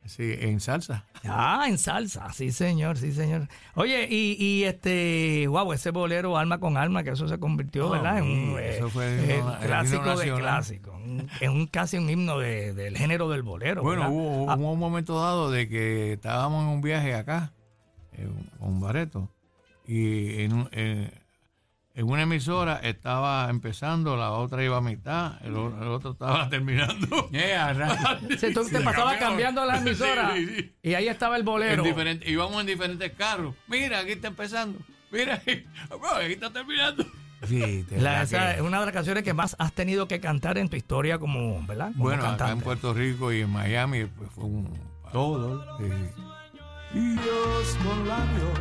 [0.07, 1.05] sí, en salsa.
[1.25, 3.47] Ah, en salsa, sí señor, sí señor.
[3.77, 7.91] Oye, y, y este, wow, ese bolero alma con alma, que eso se convirtió, Ah,
[7.99, 8.19] ¿verdad?
[8.19, 11.01] En un eh, eso fue el eh, himno- el clásico de clásico.
[11.41, 13.83] Es un casi un himno de- del género del bolero.
[13.83, 14.17] Bueno, ¿verdad?
[14.17, 17.53] hubo, Ah, hubo un momento dado de que estábamos en un viaje acá,
[18.59, 19.29] con Bareto,
[19.87, 21.13] y en, un- en-
[22.01, 27.29] en una emisora estaba empezando, la otra iba a mitad, el, otro estaba terminando.
[28.39, 29.19] sí, tú te cambió.
[29.19, 30.75] cambiando la emisora Sí, sí, sí.
[30.83, 31.83] y ahí estaba el En bolero.
[31.83, 33.55] diferente- íbamos en diferentes carros.
[33.69, 34.79] Mira, aquí está empezando.
[35.13, 35.65] Mira, aquí,
[36.33, 37.05] está terminando.
[37.47, 40.57] Sí, La- esa que- es una de las canciones que más has tenido que cantar
[40.59, 41.89] en tu historia como, ¿verdad?
[41.93, 42.61] Como Bueno, acá en.
[42.61, 44.73] Puerto Rico y en Miami pues, fue un...
[45.13, 45.77] Todo.
[45.79, 45.85] Sí,
[46.93, 47.17] sí.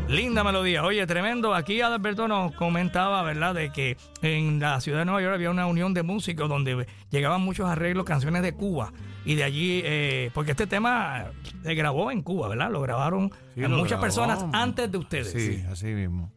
[0.07, 0.83] Linda melodía.
[0.83, 1.53] Oye, tremendo.
[1.53, 5.67] Aquí Adalberto nos comentaba, ¿verdad?, de que en la ciudad de Nueva York había una
[5.67, 8.91] unión de músicos donde llegaban muchos arreglos, canciones de Cuba.
[9.25, 11.25] Y de allí, eh, porque este tema
[11.63, 12.71] se grabó en Cuba, ¿verdad?
[12.71, 14.01] Lo grabaron Sí, a lo muchas grabó.
[14.03, 15.31] personas antes de ustedes.
[15.31, 16.31] Sí, así mismo.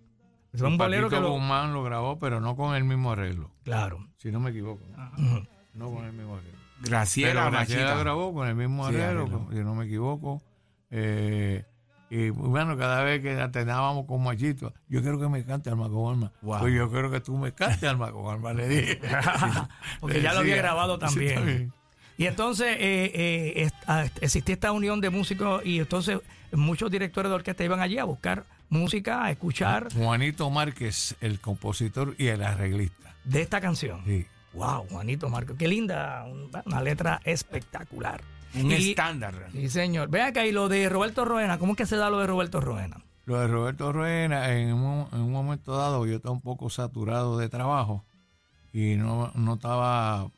[0.52, 1.30] Que Paquito lo...
[1.32, 4.06] Guzmán lo grabó, pero no con el mismo arreglo, Claro.
[4.18, 4.84] si no me equivoco.
[5.72, 6.58] No con el mismo arreglo.
[6.82, 7.96] Graciela Graciela Machita.
[8.02, 9.46] grabó con el mismo Sí, arreglo, arreglo.
[9.50, 10.42] si no me equivoco.
[10.90, 11.64] Eh,
[12.14, 16.12] y bueno, cada vez que atenábamos con Machito, yo quiero que me cante Alma con
[16.12, 16.32] Alma.
[16.42, 16.60] Wow.
[16.60, 19.00] Pues yo quiero que tú me cantes Alma con Alma, le dije.
[20.00, 21.72] Porque ya lo había grabado sí, también.
[22.18, 23.10] Y entonces eh,
[23.56, 26.18] eh, ah, existía esta unión de músicos y entonces
[26.52, 32.14] muchos directores de orquesta iban allí a buscar música, a escuchar Juanito Márquez, el compositor
[32.18, 33.14] y el arreglista.
[33.24, 34.02] de esta canción.
[34.04, 34.26] Sí.
[34.52, 38.20] Wow, Juanito Marco, qué linda, un- una letra espectacular.
[38.54, 39.48] Un Y- estándar.
[39.52, 40.08] Sí, señor.
[40.10, 42.60] Ve acá, y lo de Roberto Roena, ¿cómo es que se da lo de Roberto
[42.60, 42.98] Roena?
[43.24, 47.38] Lo de Roberto Ruena, en un, en un momento dado yo estaba un poco saturado
[47.38, 48.04] de trabajo
[48.72, 50.28] y no, no estaba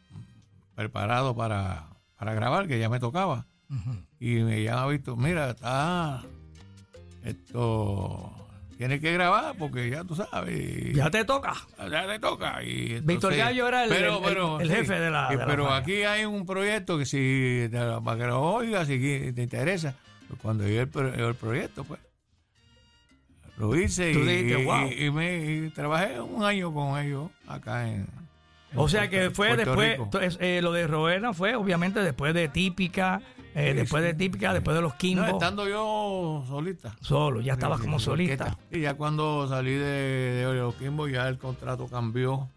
[0.75, 1.87] preparado para,
[2.19, 3.47] para grabar, que ya me tocaba.
[4.21, 6.23] Y me llama Víctor, mira, está
[7.25, 8.33] esto,
[8.77, 10.93] tienes que grabar porque ya tú sabes.
[10.95, 11.55] Ya te toca.
[11.91, 12.63] ya te toca.
[12.63, 16.03] Y Víctor entonces- Gallo era el- el- el- el jefe de la- de pero aquí
[16.03, 19.95] hay un proyecto que si te- para que lo oigas, si te interesa.
[20.43, 22.01] Cuando yo el, pro- el proyecto, pues
[23.57, 24.91] lo hice y, dijiste, "Wow".
[24.91, 28.07] y me y trabajé un año con ellos acá en.
[28.73, 32.35] en O sea Puerto- que fue Puerto después, eh, lo de Roena fue obviamente después
[32.35, 33.23] de Típica,
[33.55, 34.07] eh, Sí, después sí.
[34.09, 35.23] de Típica, después de los Kimbo.
[35.23, 36.97] No, estando yo solista.
[37.01, 38.57] Solo, ya estabas Sí, como solista.
[38.71, 42.49] Y ya cuando salí de, de los Kimbo, ya el contrato cambió.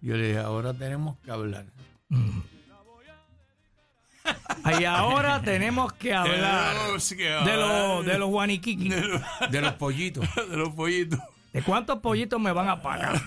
[0.00, 1.64] Yo le dije, ahora tenemos que hablar.
[4.80, 6.76] Y ahora tenemos que hablar
[7.16, 8.88] que de los de los guaniquiqui.
[8.88, 10.24] De los pollitos.
[10.50, 11.18] de los pollitos.
[11.52, 13.20] ¿De cuántos pollitos me van a pagar?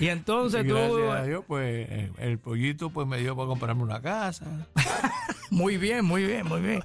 [0.00, 3.46] Y entonces Y tú, gracias a Dios, pues eh, el pollito pues me dio para
[3.48, 4.66] comprarme una casa.
[5.50, 6.82] muy bien, muy bien, muy bien.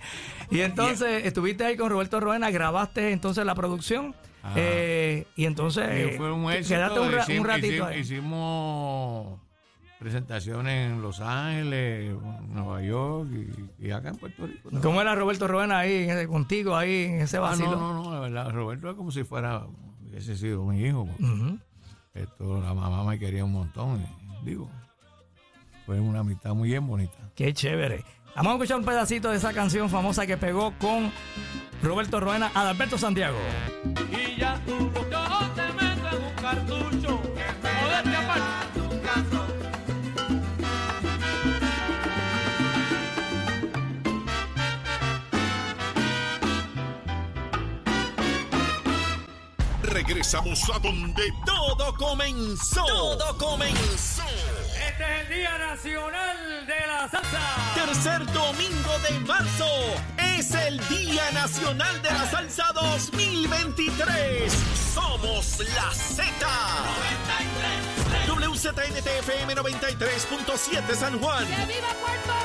[0.51, 4.13] Y entonces estuviste ahí con Roberto Roena, grabaste entonces la producción.
[4.55, 6.75] Eh, y entonces Y fue un éxito.
[6.75, 7.99] quedaste un, ra- un ratito hicimos, ahí.
[7.99, 9.39] hicimos
[9.97, 12.13] presentaciones en Los Ángeles,
[12.49, 13.27] Nueva York
[13.79, 14.69] y, y acá en Puerto Rico.
[14.83, 17.71] ¿Cómo era Roberto Roena ahí, contigo ahí, en ese Ah, vacilo?
[17.71, 19.65] no, no, no, la verdad, Roberto es como si fuera,
[20.07, 21.01] hubiese sido mi hijo.
[21.19, 21.57] Ujú.
[22.15, 24.69] Esto, la mamá me quería un montón, y, digo.
[25.85, 27.17] Fue una amistad muy bien bonita.
[27.35, 28.03] Qué chévere.
[28.35, 31.11] Vamos a escuchar un pedacito de esa canción famosa que pegó con
[31.83, 33.37] Roberto Roena, Adalberto Santiago.
[34.11, 37.24] Y ya tú lo yo te meto en un cartucho.
[50.25, 52.83] Regresamos a donde todo comenzó.
[52.83, 54.23] Todo comenzó.
[54.87, 57.39] Este es el Día Nacional de la Salsa.
[57.75, 59.67] Tercer domingo de marzo
[60.17, 64.51] es el Día Nacional de la Salsa 2023.
[64.95, 66.33] Somos la Z.
[68.27, 71.45] WZNTFM 93.7 San Juan.
[71.45, 72.44] ¡Que viva Puerto Rico!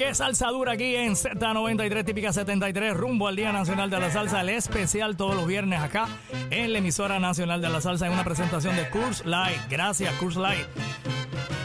[0.00, 4.40] Qué salsa dura aquí en Z93, típica 73, rumbo al Día Nacional de la Salsa,
[4.40, 6.08] el especial todos los viernes acá
[6.48, 9.60] en la emisora nacional de la salsa en una presentación de Curse Light.
[9.68, 10.64] Gracias, Curse Light.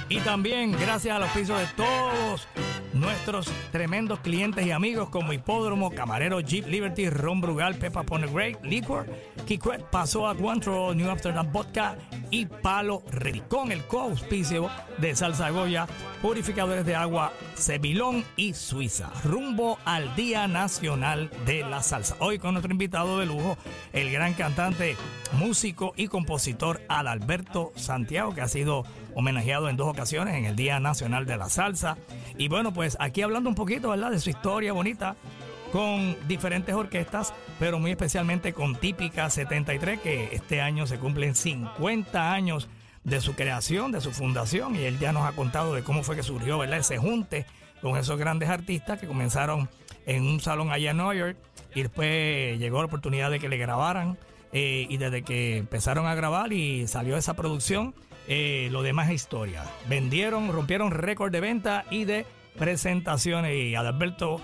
[0.09, 2.45] Y también gracias al auspicio de todos
[2.95, 8.63] nuestros tremendos clientes y amigos como Hipódromo, Camarero, Jeep Liberty, Ron Brugal, Pepa Pone Great,
[8.63, 9.05] Liquor,
[9.45, 11.97] Kikwet, Paso a Cuantro, New Amsterdam Vodka
[12.31, 13.03] y Palo.
[13.49, 15.87] Con el coauspicio de Salsa Goya,
[16.21, 19.11] purificadores de agua Cebilón y Suiza.
[19.23, 22.15] Rumbo al Día Nacional de la Salsa.
[22.19, 23.57] Hoy con nuestro invitado de lujo,
[23.93, 24.95] el gran cantante,
[25.33, 28.85] músico y compositor Adalberto Santiago, que ha sido
[29.15, 31.97] homenajeado en dos ocasiones en el Día Nacional de la Salsa.
[32.37, 34.11] Y bueno, pues aquí hablando un poquito, ¿verdad?
[34.11, 35.15] De su historia bonita
[35.71, 42.31] con diferentes orquestas, pero muy especialmente con Típica 73, que este año se cumplen 50
[42.31, 42.69] años
[43.03, 46.15] de su creación, de su fundación, y él ya nos ha contado de cómo fue
[46.15, 46.79] que surgió ¿verdad?
[46.79, 47.45] ese junte
[47.81, 49.69] con esos grandes artistas que comenzaron
[50.05, 51.37] en un salón allá en Nueva York
[51.73, 54.17] y después llegó la oportunidad de que le grabaran
[54.53, 57.93] eh, y desde que empezaron a grabar y salió esa producción,
[58.27, 59.63] eh, lo demás es historia.
[59.87, 62.25] Vendieron, rompieron récord de venta y de
[62.57, 64.41] presentaciones y Adalberto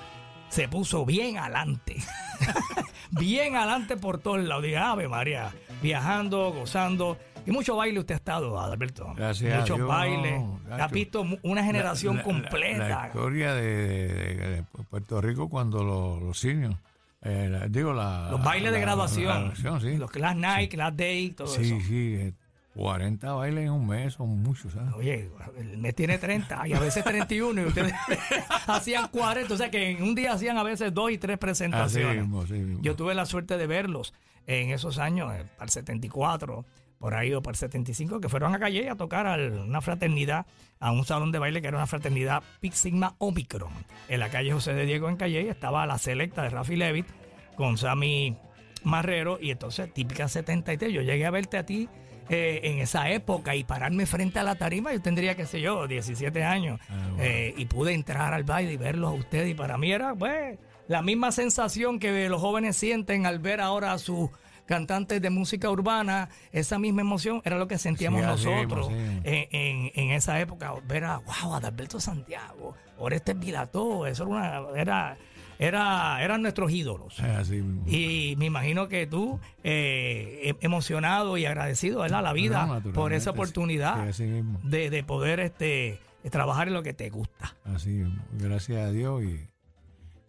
[0.49, 1.95] se puso bien adelante.
[3.11, 4.63] bien adelante por todos lados.
[4.63, 5.51] Dije, Ave María,
[5.81, 7.17] viajando, gozando.
[7.45, 9.13] Y mucho baile usted ha estado, Adalberto.
[9.15, 10.41] Gracias Muchos bailes.
[10.67, 10.83] gacho.
[10.83, 12.87] Ha visto una generación La- la- la- completa.
[12.89, 13.63] La, historia de,
[14.07, 16.75] de- de Puerto Rico cuando los, los seniors,
[17.23, 19.25] eh, la- digo, la, los bailes de graduación.
[19.53, 19.97] graduación, sí.
[19.97, 21.75] Los class night, class day, todo sí, eso.
[21.87, 22.33] sí, eh,
[22.75, 24.93] 40 bailes en un mes son muchos, ¿sabes?
[24.93, 27.93] Oye, el mes tiene 30 y a veces 31 y ustedes
[28.67, 29.53] hacían 40.
[29.53, 32.21] O sea que en un día hacían a veces dos y tres Así presentaciones.
[32.21, 32.81] mismo, así mismo.
[32.81, 34.13] Yo tuve la suerte de verlos
[34.47, 36.65] en esos años, eh, para el 74,
[36.97, 40.45] por ahí o para el 75, que fueron a Calle a tocar a una fraternidad,
[40.79, 43.71] a un salón de baile que era una fraternidad Pi Sigma Omicron.
[44.07, 47.07] En la calle José de Diego en Calle estaba la selecta de Rafi Levitt
[47.55, 48.37] con Sammy
[48.83, 50.91] Marrero y entonces típica 73.
[50.93, 51.89] Yo llegué a verte a ti
[52.33, 55.85] eh, en esa época y pararme frente a la tarima, yo tendría, qué sé yo,
[55.87, 56.79] 17 años,
[57.19, 60.57] eh, y pude entrar al baile y verlos a ustedes y para mí era, pues,
[60.87, 64.29] la misma sensación que los jóvenes sienten al ver ahora a sus
[64.65, 68.93] cantantes de música urbana, esa misma emoción era lo que sentíamos Sí, nosotros sí.
[69.25, 74.79] en, en- en esa época, ver a, wow, Adalberto Santiago, Oreste Vilató, eso era, una,
[74.79, 75.17] era,
[75.61, 77.19] era, eran nuestros ídolos.
[77.19, 77.83] Así mismo.
[77.87, 82.19] Y me imagino que tú, eh, em- emocionado y agradecido ¿verdad?
[82.19, 84.25] a la vida No, por esa oportunidad sí,
[84.63, 85.99] de, de poder este,
[86.31, 87.55] trabajar en lo que te gusta.
[87.63, 88.21] Así mismo.
[88.33, 89.47] Gracias a Dios y,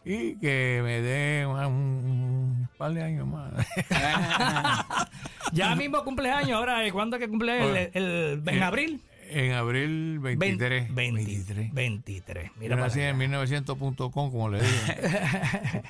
[0.05, 3.51] y que me dé un, un par de años más.
[5.53, 6.78] Ya mismo cumpleaños, ahora.
[6.93, 9.03] ¿cuándo es que cumple el- en eh, abril?
[9.33, 10.95] En abril 23.
[10.95, 11.72] 23.
[11.72, 12.51] 23.
[12.59, 14.72] Mira Yo nací en 1900.com, como le digo.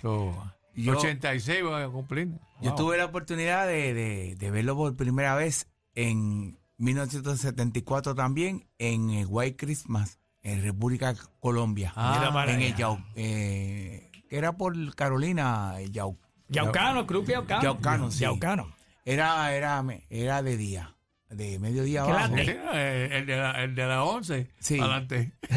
[0.75, 2.29] Yo- 86 voy a cumplir.
[2.63, 2.77] Yo Wow.
[2.77, 9.27] tuve la oportunidad de, de- de verlo por primera vez en 1974 también en el
[9.29, 11.93] White Christmas en República Colombia.
[11.95, 16.19] Ah, en el Yau, eh, que era por Carolina, el Yau.
[16.49, 17.63] Yaucano, Cruz Yaucano.
[17.63, 18.21] Yaucano, sí.
[18.21, 18.73] Yaucano.
[19.05, 20.95] Era, era, era de día,
[21.33, 22.37] de mediodía ¿Qué abajo.
[22.37, 24.47] Sí, eh, el, de la, el de las 11.
[24.61, 24.79] Sí.
[24.79, 25.33] Adelante.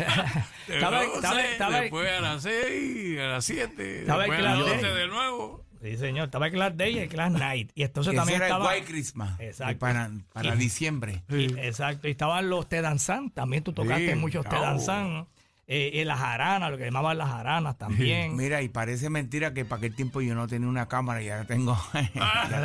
[0.68, 4.00] De Estaba- las 11, estaba- estaba- después a las 6, a las 7.
[4.02, 4.76] Estaba Después el a las clase.
[4.82, 5.66] 12 de nuevo.
[5.82, 6.26] Sí, señor.
[6.26, 7.72] Estaba el Class Day y el Class Night.
[7.76, 8.74] Y entonces ese también era estaba...
[8.74, 9.40] el White Christmas.
[9.40, 9.72] Exacto.
[9.72, 11.22] eh, Para, para Y- diciembre.
[11.30, 12.08] Y- Exacto.
[12.08, 15.28] Y estaban los te danzan, también tú tocaste Sí, muchos te danzan.
[15.68, 18.36] Eh, eh, las jaranas, lo que llamaban las jaranas también.
[18.36, 21.46] Mira, y parece mentira que para aquel tiempo yo no tenía una cámara y ahora
[21.46, 21.78] tengo.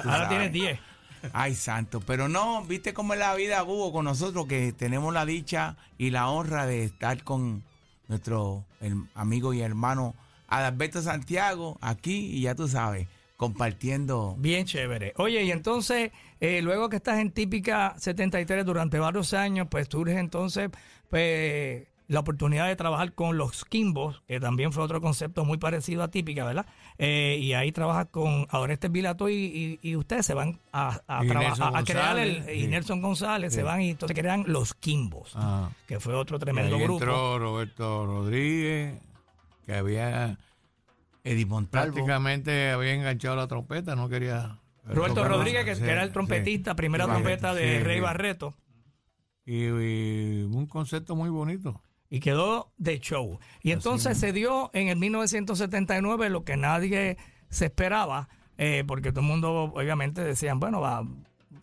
[0.04, 0.78] Ahora tienes 10.
[1.32, 2.00] Ay, santo.
[2.00, 6.10] Pero no, viste cómo es la vida, Hugo, con nosotros, que tenemos la dicha y
[6.10, 7.62] la honra de estar con
[8.08, 10.14] nuestro el- amigo y hermano
[10.48, 13.06] Adalberto Santiago aquí y ya tú sabes,
[13.36, 14.34] compartiendo.
[14.38, 15.12] Bien chévere.
[15.16, 16.10] Oye, y entonces,
[16.40, 20.70] eh, luego que estás en Típica 73 durante varios años, pues surge entonces
[21.08, 26.02] pues, la oportunidad de trabajar con los Kimbos, que también fue otro concepto muy parecido
[26.02, 26.66] a Típica, ¿verdad?
[26.98, 31.24] Eh, y ahí trabajas con Adorestes Vilato y, y- y ustedes se van a, a
[31.24, 32.34] Y traba- Nelson a- a crear el...
[32.34, 32.66] González, Y sí.
[32.66, 35.70] Nelson González, se van y entonces crean los Kimbos, Ah.
[35.86, 36.98] que fue otro Y tremendo ahí grupo.
[36.98, 39.00] entró Roberto Rodríguez,
[39.64, 40.36] que había
[41.22, 41.92] Eddie Montalvo.
[41.94, 44.58] prácticamente había enganchado la trompeta, no quería.
[44.84, 46.12] Roberto Rodríguez, que, Sí, que era el sí.
[46.14, 48.02] trompetista, primera Sí, trompeta de sí, Rey sí.
[48.02, 48.56] Barreto.
[49.46, 51.80] Y, y un concepto muy bonito.
[52.10, 53.38] Y quedó de show.
[53.62, 57.16] Y entonces se dio en el 1979 lo que nadie
[57.48, 61.04] se esperaba, eh, porque todo el mundo obviamente decían, bueno, va,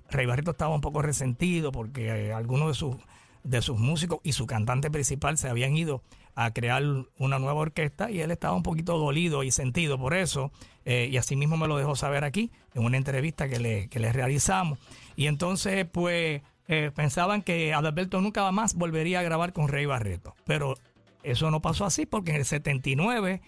[0.09, 2.95] Rey Barreto estaba un poco resentido porque eh, algunos de sus,
[3.43, 6.01] de sus músicos y su cantante principal se habían ido
[6.33, 6.83] a crear
[7.17, 10.51] una nueva orquesta y él estaba un poquito dolido y sentido por eso.
[10.85, 13.99] eh, y así mismo me lo dejó saber aquí en una entrevista que le, que
[13.99, 14.79] le realizamos.
[15.15, 20.35] Y entonces, pues, eh, pensaban que Adalberto nunca más volvería a grabar con Rey Barreto.
[20.45, 20.75] Pero
[21.23, 23.41] eso no pasó así porque en el 79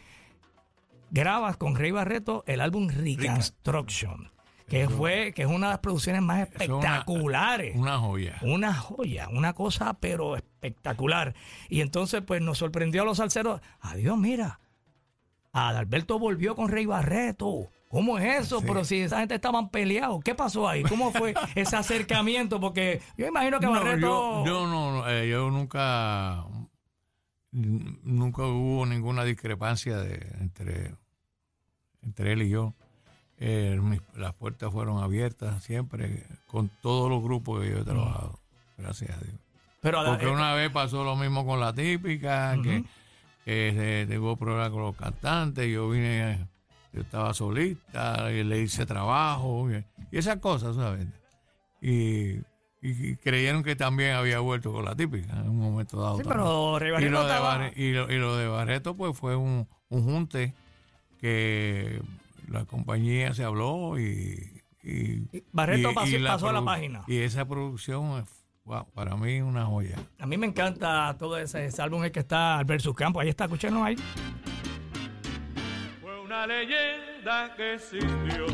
[1.12, 4.32] grabas con Rey Barreto el álbum Reconstruction,
[4.68, 7.76] que fue que es una de las producciones más una- espectaculares.
[7.76, 8.38] Una joya.
[8.42, 11.34] Una joya, una cosa pero espectacular.
[11.70, 13.62] Y entonces pues nos sorprendió a los salseros.
[13.82, 14.60] Adiós, mira.
[15.52, 17.70] Adalberto volvió con Rey Barreto.
[17.90, 18.62] ¿Cómo es eso?
[18.62, 20.22] Pero si esa gente estaban peleados.
[20.24, 20.84] ¿Qué pasó ahí?
[20.84, 22.60] ¿Cómo fue ese acercamiento?
[22.62, 24.00] Porque yo imagino que No, Barreto...
[24.00, 26.46] yo, yo no, no, eh, yo nunca,
[27.52, 30.96] nunca hubo ninguna discrepancia de, entre,
[32.04, 32.74] entre él y yo.
[33.38, 38.38] Eh, mis- las puertas fueron abiertas siempre con todos los grupos que yo he trabajado.
[38.78, 39.36] gracias a Dios.
[39.82, 42.84] Pero a la- Porque eh, una vez pasó lo mismo con la típica, que,
[43.46, 46.49] que se tuvo problemas con los cantantes, yo vine,
[46.94, 51.08] yo estaba solista, y le hice trabajo, y, y esas cosas, ¿sabes?
[51.82, 52.40] Y,
[53.22, 56.18] creyeron que también había vuelto con la típica en un momento dado.
[56.18, 59.68] Sí, pero y, lo de Barre- y, lo, y lo de Barreto pues fue un,
[59.90, 60.54] un junte
[61.20, 62.02] que
[62.48, 64.64] la compañía se habló y...
[64.82, 67.04] y- Barreto pasó- la pasó a la página.
[67.08, 68.26] Y esa producción,
[68.64, 69.98] wow, para mí una joya.
[70.18, 73.20] A mí me encanta todo ese, ese álbum el que está Albert Campo.
[73.20, 73.98] Ahí está, escúchenos ahí.
[76.40, 78.46] Una leyenda que existió.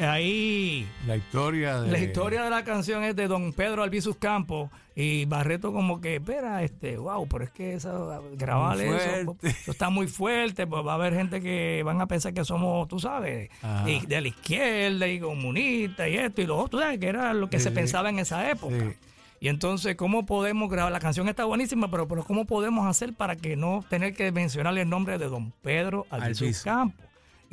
[0.00, 1.92] Ahí La historia de...
[1.92, 6.16] la historia de la canción es de don Pedro Albizus Campos y Barreto como que,
[6.16, 9.48] espera, este, wow, pero es que eso, grabar eso, fuerte.
[9.48, 12.88] eso está muy fuerte, pues va a haber gente que van a pensar que somos,
[12.88, 13.90] tú sabes, Ajá.
[13.90, 17.34] y de la izquierda y comunistas y esto y lo otro, tú sabes que era
[17.34, 17.74] lo que Sí, se sí.
[17.74, 18.74] pensaba en esa época.
[18.74, 18.96] Sí.
[19.40, 20.90] Y entonces, ¿cómo podemos grabar?
[20.92, 24.80] La canción está buenísima, pero, pero ¿cómo podemos hacer para que no tener que mencionarle
[24.80, 26.64] el nombre de don Pedro Albizus Albizu.
[26.64, 27.04] Campos?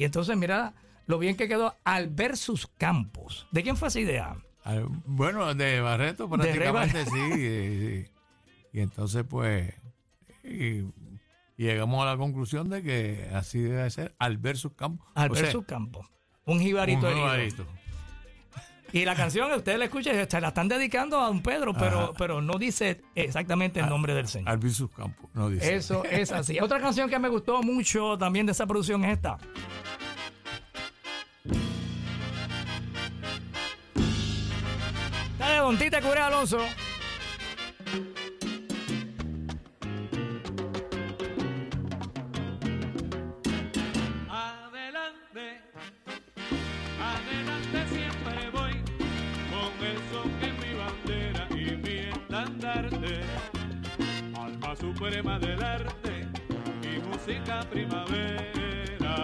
[0.01, 0.73] Y entonces, mira
[1.05, 3.45] lo bien que quedó Albersus Campos.
[3.51, 4.35] ¿De quién fue esa idea?
[4.63, 8.11] Al- Bueno, de Barreto prácticamente sí, sí, sí.
[8.73, 9.71] Y entonces pues
[10.43, 10.85] y
[11.55, 15.07] llegamos a la conclusión de que así debe ser Alberto Campos.
[15.09, 16.07] O sea, Albersus Campos.
[16.45, 17.67] Un jibarito un herido.
[18.93, 22.11] Y la canción, ustedes la escuchan, se la están dedicando a don Pedro, pero, Ajá.
[22.17, 24.49] pero no dice exactamente el nombre del señor.
[24.49, 25.75] Alberto Campos, no dice.
[25.75, 26.59] Eso es así.
[26.59, 29.37] Otra canción que me gustó mucho también de esa producción es esta.
[35.39, 36.59] De Don Tite Curé Alonso.
[55.01, 56.27] Suprema del arte
[56.83, 59.17] y música primavera.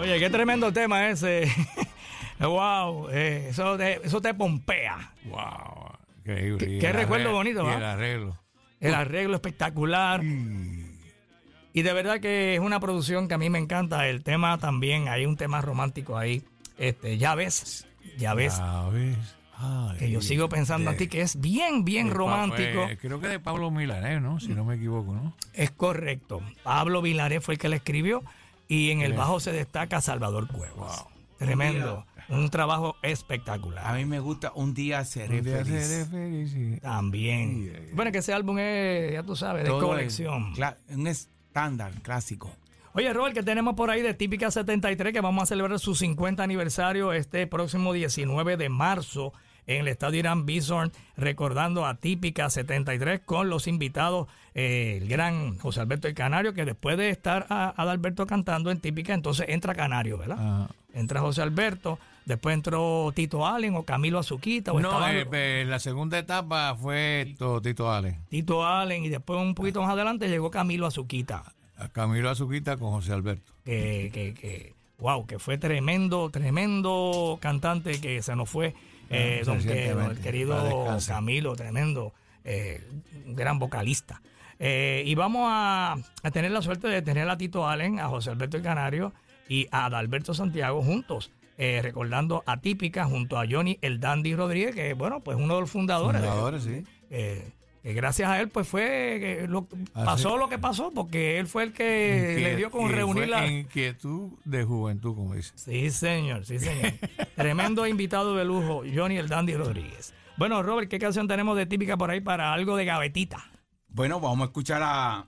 [0.00, 1.48] Oye, qué tremendo tema ese.
[2.40, 5.12] wow, eh, eso, te, eso te pompea.
[5.26, 6.78] Wow, increíble.
[6.80, 7.76] Qué- recuerdo bonito, Y ¿va?
[7.76, 8.36] el arreglo.
[8.80, 10.24] El arreglo espectacular.
[10.24, 14.08] Y de verdad que es una producción que a mí me encanta.
[14.08, 16.42] El tema también, hay un tema romántico ahí.
[16.78, 17.86] Este, ya ves,
[18.18, 18.58] ya ves.
[18.58, 19.35] Ya ves.
[19.58, 22.84] Ay, que yo sigo pensando de- en ti que es bien, bien Pa- romántico.
[22.88, 24.38] eh, creo que de Pablo Milanés, ¿no?
[24.38, 25.34] Si no me equivoco, ¿no?
[25.54, 26.42] Es correcto.
[26.62, 28.22] Pablo Vilaré fue el que la escribió
[28.68, 31.04] y en el bajo se destaca Salvador Cuevas.
[31.38, 32.04] Tremendo.
[32.28, 33.86] Un trabajo espectacular.
[33.86, 35.86] A mí me gusta Un día seré Un día feliz.
[35.86, 36.78] seré feliz, sí.
[36.80, 37.90] También.
[37.94, 40.52] Bueno, que ese álbum es, ya tú sabes, de colección.
[40.88, 42.50] es un estándar clásico.
[42.94, 46.42] Oye, Robert, que tenemos por ahí de Típica 73, que vamos a celebrar su 50
[46.42, 49.32] aniversario este próximo 19 de marzo
[49.66, 55.58] en el Estadio Irán Bison, recordando a Típica 73 con los invitados, eh, el gran
[55.58, 59.74] José Alberto el Canario, que después de estar a, Adalberto cantando en Típica, entonces entra
[59.74, 60.36] Canario, ¿verdad?
[60.38, 60.68] Ah.
[60.94, 65.78] Entra José Alberto, después entró Tito Allen o Camilo Azuquita, o No, eh, eh, la
[65.78, 68.18] segunda etapa fue to- Tito Ale.
[68.30, 71.52] Tito Allen, y después un poquito más adelante llegó Camilo Azuquita.
[71.76, 73.52] A Camilo Azuquita con José Alberto.
[73.64, 78.74] que, que, que, wow, que fue tremendo, tremendo cantante que se nos fue,
[79.10, 80.98] eh, don, el querido.
[81.06, 82.12] Camilo, tremendo,
[82.44, 82.82] eh,
[83.26, 84.20] un gran vocalista.
[84.58, 88.30] Eh, y vamos a, a tener la suerte de tener a Tito Allen, a José
[88.30, 89.12] Alberto el Canario
[89.48, 91.30] y a Adalberto Santiago juntos.
[91.58, 95.60] eh, recordando a Típica junto a Johnny el Dandy Rodríguez, que bueno, pues uno de
[95.62, 96.20] los fundadores.
[96.20, 96.82] de- Fundadores, sí.
[97.10, 97.50] eh,
[97.94, 101.72] gracias a él pues fue lo- Así- pasó lo que pasó porque él fue el
[101.72, 105.52] que le dio con reunir la Inquietud de juventud, como dice.
[105.56, 106.92] sí señor sí señor
[107.36, 111.96] tremendo invitado de lujo Johnny el Dandy Rodríguez bueno Robert qué canción tenemos de típica
[111.96, 113.44] por ahí para algo de gavetita
[113.88, 115.26] Bueno, vamos a escuchar a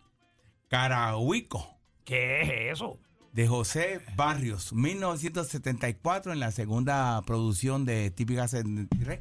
[0.69, 1.67] Carahuico
[2.05, 2.99] qué es eso
[3.33, 9.21] de José Barrios, 1974 en la segunda producción de Típica 73.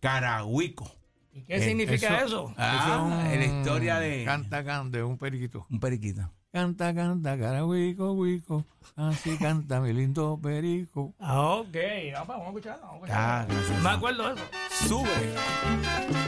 [0.00, 0.90] Carahuico.
[1.36, 2.52] ¿Y qué significa eso?
[2.56, 5.66] Ah, es la historia de- Canta, canta, de un periquito.
[5.70, 6.30] Un periquito.
[6.52, 8.64] Canta, canta, cara, huico, huico.
[8.96, 11.14] Así canta mi lindo perico.
[11.18, 11.76] Ah, ok
[12.14, 13.66] vamos, vamos a escucharlo vamos a Ah, escucharlo.
[13.66, 13.82] gracias.
[13.82, 16.26] me acuerdo de eso Sube.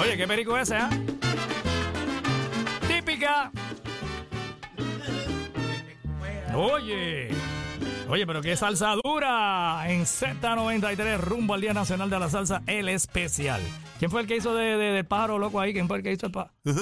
[0.00, 0.90] oye qué perico es ese ah?
[2.86, 3.50] típica
[6.56, 7.30] Oye,
[8.08, 12.88] oye, pero qué salsa dura en Z93 rumbo al Día Nacional de la Salsa, el
[12.88, 13.60] especial.
[13.98, 15.72] ¿Quién fue el que hizo de, de- pájaro loco ahí?
[15.72, 16.52] ¿Quién fue el que hizo el pájaro?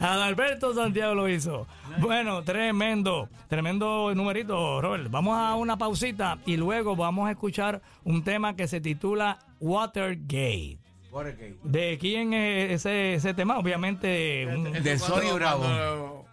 [0.00, 1.66] Adalberto Santiago lo hizo.
[1.98, 5.10] Bueno, tremendo, tremendo numerito, Robert.
[5.10, 10.78] Vamos a una pausita y luego vamos a escuchar un tema que se titula Watergate.
[11.10, 11.56] Watergate.
[11.64, 13.58] ¿De quién es ese, ese tema?
[13.58, 16.24] Obviamente, un- De Sony Bravo.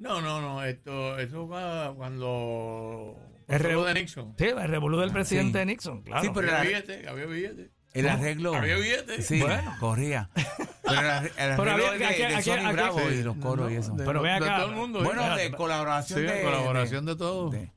[0.00, 0.64] No, no, no.
[0.64, 3.16] Esto, eso va cuando.
[3.46, 4.34] El pasó lo revo- de Nixon.
[4.38, 5.66] sí, el revolú del presidente Sí.
[5.66, 6.22] Nixon, claro.
[6.22, 7.70] Sí, pero Había billete, había billete.
[7.92, 8.54] El arreglo.
[8.54, 9.20] Había billete.
[9.22, 9.76] Sí, Bueno.
[9.80, 10.30] corría.
[10.84, 13.14] Pero el, arreglo había- de, aquí- de aquí- Sony aquí- Bravo sí.
[13.14, 13.92] y los coros y eso.
[13.94, 14.56] de- Pero ve de acá.
[14.58, 15.02] todo el mundo.
[15.04, 16.42] Bueno, Espérate, de colaboración Sí, de.
[16.42, 17.50] colaboración de todo.
[17.50, 17.72] de-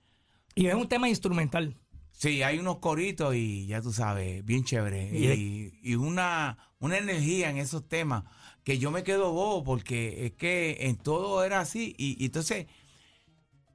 [0.56, 1.76] Y es un tema instrumental.
[2.12, 5.10] Sí, hay unos coritos y ya tú sabes, bien chévere.
[5.12, 8.24] Y- Y, y una, una energía en esos temas
[8.64, 12.68] que yo me quedo bobo porque es que en todo era así y, y entonces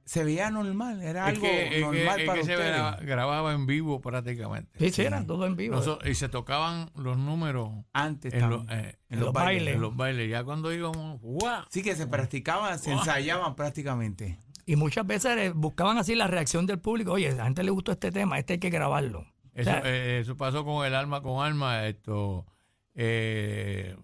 [0.05, 2.71] se veía normal, era Es algo que, es que- normal es para que se ustedes.
[2.73, 4.79] graba- grababa en vivo prácticamente.
[4.79, 5.79] Sí, sí, eran todo en vivo.
[6.03, 8.39] Y se tocaban los números Antes en,
[8.69, 9.33] eh, en los los bailes.
[9.33, 9.75] bailes.
[9.75, 10.29] en los bailes.
[10.31, 11.63] Ya cuando íbamos, ¡guau!
[11.69, 14.39] Sí, que se practicaban, se ensayaban prácticamente.
[14.65, 17.11] Y muchas veces eh, buscaban así la reacción del público.
[17.11, 19.19] Oye, a la gente le gustó este tema, este hay que grabarlo.
[19.19, 22.47] O Eso, sea, eh, eso pasó con el alma con alma, esto,
[22.95, 23.95] eh,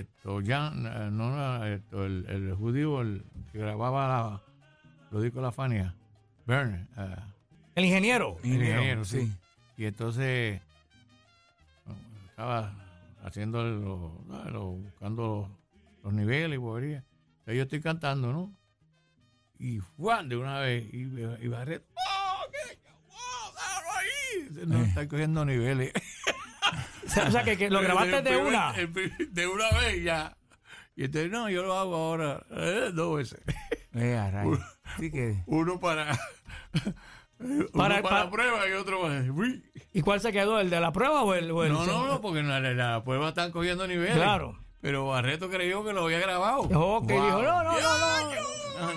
[0.00, 4.42] esto, ya, eh, no, no, esto, el, el judío el que grababa la,
[5.22, 5.94] discos de la Fania,
[6.46, 7.16] Bern, eh,
[7.74, 8.36] el ingeniero.
[8.42, 9.26] el ingeniero, sí.
[9.26, 9.32] sí.
[9.78, 10.60] Y entonces
[12.30, 12.72] estaba
[13.22, 15.48] haciendo los, ah, los- buscando
[16.02, 17.02] los, los niveles y.
[17.40, 18.52] Entonces yo estoy cantando, ¿no?
[19.58, 20.98] Y Juan de una vez, y,
[21.42, 22.78] y Barret, ¡oh, qué!
[23.08, 23.54] ¡oh,
[23.96, 24.66] ahí!
[24.66, 25.92] No, está cogiendo niveles.
[27.26, 28.72] O sea, que, que lo grabaste de una.
[28.72, 30.36] de una vez ya.
[30.96, 33.40] Y entonces, no, yo lo hago ahora eh, dos veces.
[33.94, 34.58] Eh, a rayos.
[34.98, 36.18] Sí que Uno para,
[37.38, 39.20] uno Para- para, para- prueba y otro para...
[39.32, 39.62] uy.
[39.92, 40.58] ¿Y cuál se quedó?
[40.60, 41.50] ¿El de la prueba o el.?
[41.50, 44.14] o el- No, no, no, porque en la, la prueba están cogiendo niveles.
[44.16, 44.58] Claro.
[44.80, 46.60] Pero Barreto creyó que lo había grabado.
[46.62, 47.24] Ok, Wow.
[47.26, 48.96] dijo, no, no, no, no.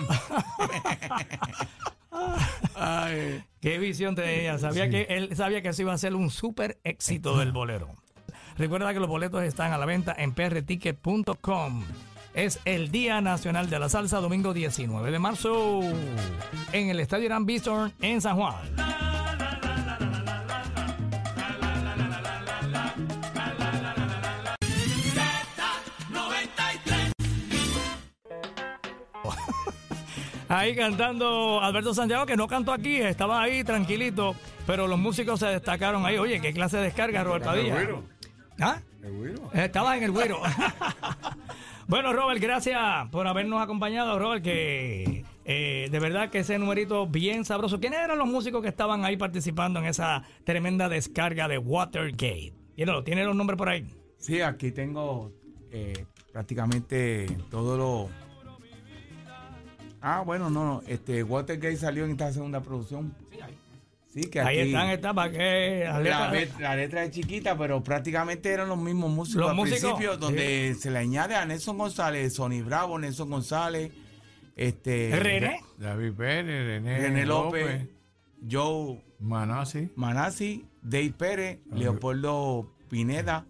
[2.74, 4.58] Ay, Qué visión tenía.
[4.58, 7.88] Sabía que él sabía que eso iba a ser un súper éxito del bolero.
[8.56, 11.84] Recuerda que los boletos están a la venta en prticket.com.
[12.32, 15.80] Es el Día Nacional de la Salsa, domingo 19 de marzo,
[16.72, 19.09] en el Estadio Irán Bithorn en San Juan.
[30.50, 34.34] Ahí cantando Alberto Santiago, que no cantó aquí, estaba ahí tranquilito,
[34.66, 36.18] pero los músicos se destacaron ahí.
[36.18, 37.76] Oye, qué clase de descarga, Robert Padilla.
[37.76, 38.02] güiro.
[38.58, 38.80] ¿Ah?
[39.54, 40.40] Estaba en el güiro.
[41.86, 47.44] bueno, Robert, gracias por habernos acompañado, Robert, que eh, de verdad que ese numerito bien
[47.44, 47.78] sabroso.
[47.78, 52.52] ¿Quiénes eran los músicos que estaban ahí participando en esa tremenda descarga de Watergate?
[52.74, 53.86] Tiene, tiene los nombres por ahí.
[54.18, 55.30] Sí, aquí tengo
[55.70, 58.29] eh, prácticamente todo lo.
[60.02, 60.82] Ah, bueno, no, no.
[60.86, 63.14] Este, Watergate salió en esta segunda producción.
[64.12, 65.84] Sí, que Ahí aquí están, están, para que...
[65.86, 69.80] la, let- la letra es chiquita, pero prácticamente eran los mismos músicos Los al músicos,
[69.82, 73.92] principio, donde se le añade a Nelson González, Sonny Bravo, Nelson González,
[74.56, 75.60] este René.
[75.78, 77.86] David Pérez, René, René López,
[78.50, 79.90] Joe Manasi.
[79.94, 83.46] Manasi, Dave Pérez, Leopoldo Pineda,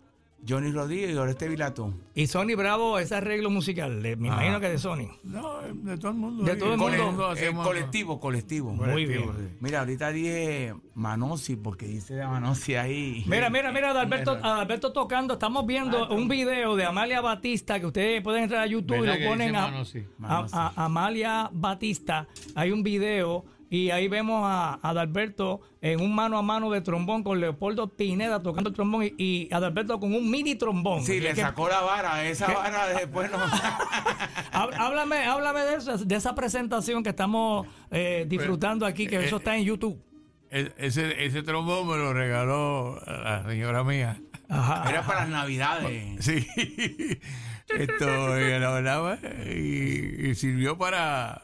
[0.48, 1.92] Johnny Rodríguez y Oreste Vilato.
[2.14, 5.08] Y Sony Bravo, ese arreglo musical, de- me imagino que de Sony.
[5.22, 6.44] No, de todo el mundo.
[6.44, 8.70] De todo el Cole- mundo eh, hacemos- colectivo, colectivo.
[8.72, 9.48] Muy colectivo, bien.
[9.50, 9.56] sí.
[9.60, 13.22] Mira, ahorita dije Manosi, porque dice de Manosi ahí.
[13.26, 15.34] Mira, mira, mira, Adalberto, Adalberto tocando.
[15.34, 19.18] Estamos viendo un video de Amalia Batista que ustedes pueden entrar a YouTube y ¿Verdad
[19.20, 22.26] lo ponen a- a- Amalia Batista.
[22.54, 27.22] Hay un video y ahí vemos a Adalberto en un mano a mano de trombón
[27.22, 31.04] con Leopoldo Pineda tocando el trombón y, y Adalberto con un mini trombón.
[31.04, 33.38] Sí, le que- sacó la vara, esa vara después no.
[33.38, 39.36] Há- Háblame, háblame de, eso, de esa presentación que estamos eh, disfrutando aquí, que eso
[39.36, 40.02] está en YouTube.
[40.50, 44.20] E- Ese, ese trombón me lo regaló la señora mía.
[44.48, 44.90] Ajá.
[44.90, 46.16] Era para las navidades.
[46.24, 46.44] Sí.
[47.68, 48.04] Esto,
[48.36, 51.40] la verdad, y, y sirvió para,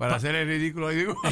[0.00, 0.88] para hacer el ridículo.
[0.88, 1.14] ahí digo.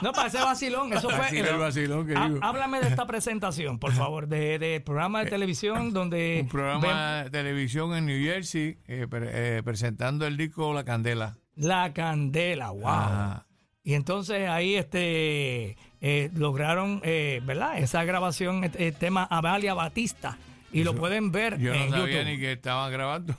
[0.00, 1.18] No, para ese vacilón, eso fue.
[1.18, 2.38] Vacilón, el vacilón que Há- digo.
[2.40, 6.38] Háblame de esta presentación, por favor, de, de programa de televisión donde.
[6.42, 11.36] Un programa de televisión en New Jersey eh, pre- eh, presentando el disco La Candela.
[11.56, 13.42] La Candela, wow.
[13.82, 17.78] Y entonces ahí este eh, lograron, eh, ¿verdad?
[17.78, 20.38] Esa grabación, el, el tema Amalia Batista.
[20.70, 22.24] Y lo pueden ver Yo no en sabía YouTube.
[22.26, 23.34] ni que estaban grabando.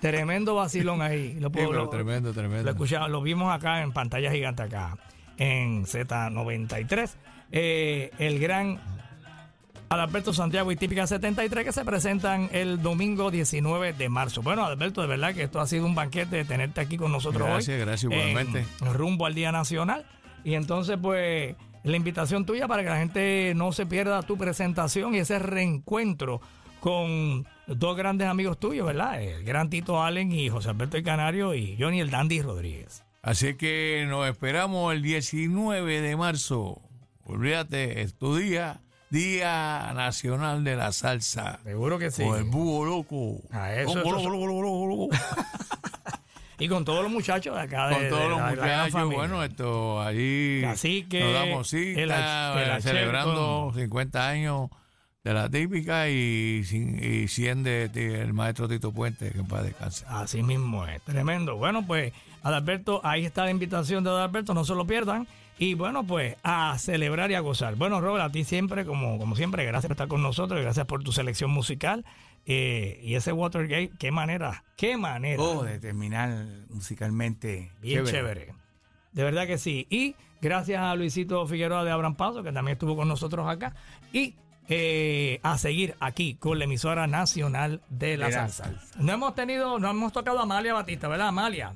[0.00, 1.36] Tremendo vacilón ahí.
[1.40, 2.70] Lo, puedo- lo- tremendo, Lo tremendo.
[2.70, 4.96] escuchamos, lo vimos acá en pantalla gigante acá
[5.36, 7.10] en Z93.
[7.50, 8.78] Eh, el gran
[9.90, 14.42] Adalberto Santiago y Típica 73 que se presentan el domingo 19 de marzo.
[14.42, 17.42] Bueno, Adalberto, de verdad que esto ha sido un banquete de tenerte aquí con nosotros
[17.42, 17.52] hoy.
[17.54, 18.66] Gracias, gracias, en- igualmente.
[18.92, 20.04] rumbo al Día Nacional.
[20.44, 25.14] Y entonces, pues, la invitación tuya para que la gente no se pierda tu presentación
[25.14, 26.40] y ese reencuentro
[26.80, 29.22] con dos grandes amigos tuyos, ¿verdad?
[29.22, 33.04] El gran Tito Allen y José Alberto el Canario y Johnny el Dandy Rodríguez.
[33.22, 36.80] Así que nos esperamos el 19 de marzo.
[37.24, 38.80] Olvídate, es tu día,
[39.10, 41.60] Día Nacional de la Salsa.
[41.64, 42.22] Seguro que sí.
[42.22, 43.42] O el búho loco.
[43.50, 45.08] Ah, eso, Loco, eso- loco.
[46.60, 47.88] Y con todos los muchachos de acá.
[47.90, 54.28] Con de todos los muchachos, bueno, esto allí Cacique, nos damos cita, el celebrando 50
[54.28, 54.68] años
[55.24, 59.64] de la típica y, y 100 de, de el maestro Tito Puente, que en paz
[59.64, 60.04] descanse.
[60.08, 61.56] Así mismo es, tremendo.
[61.56, 62.12] Bueno, pues,
[62.42, 65.26] Adalberto, ahí está la invitación de Adalberto, no se lo pierdan.
[65.58, 67.74] Y bueno, pues, a celebrar y a gozar.
[67.74, 70.86] Bueno, Robert, a ti siempre, como, como siempre, gracias por estar con nosotros, y gracias
[70.86, 72.04] por tu selección musical.
[72.46, 75.42] Eh, y ese Watergate, qué manera, qué manera.
[75.42, 77.72] Oh, de terminar musicalmente.
[77.82, 78.54] Bien chévere.
[79.12, 79.86] De verdad que sí.
[79.90, 83.74] Y gracias a Luisito Figueroa de Abraham Paso, que también estuvo con nosotros acá.
[84.12, 84.34] Y
[84.68, 88.64] eh, a seguir aquí con la emisora nacional de la, salsa.
[88.64, 88.98] salsa.
[89.00, 91.28] No hemos tenido, no hemos tocado a Amalia Batista, ¿verdad?
[91.28, 91.72] Amalia.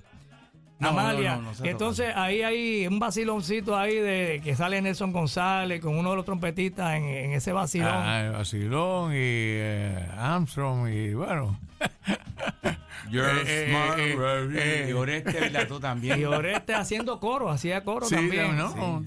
[0.79, 1.37] No, Amalia.
[1.37, 5.13] no, no, no se ha Entonces ahí hay un vaciloncito ahí de que sale Nelson
[5.13, 7.89] González con uno de los trompetistas en, en ese vacilón.
[7.95, 11.57] Ah, el Vacilón y eh, Armstrong y bueno.
[13.11, 14.59] You're Eh, eh, smart, eh, Rory.
[14.59, 14.87] eh.
[14.89, 16.21] Y Oreste Velató también.
[16.21, 18.57] Y Oreste haciendo coro, hacía coro Sí, también.
[18.57, 19.03] no,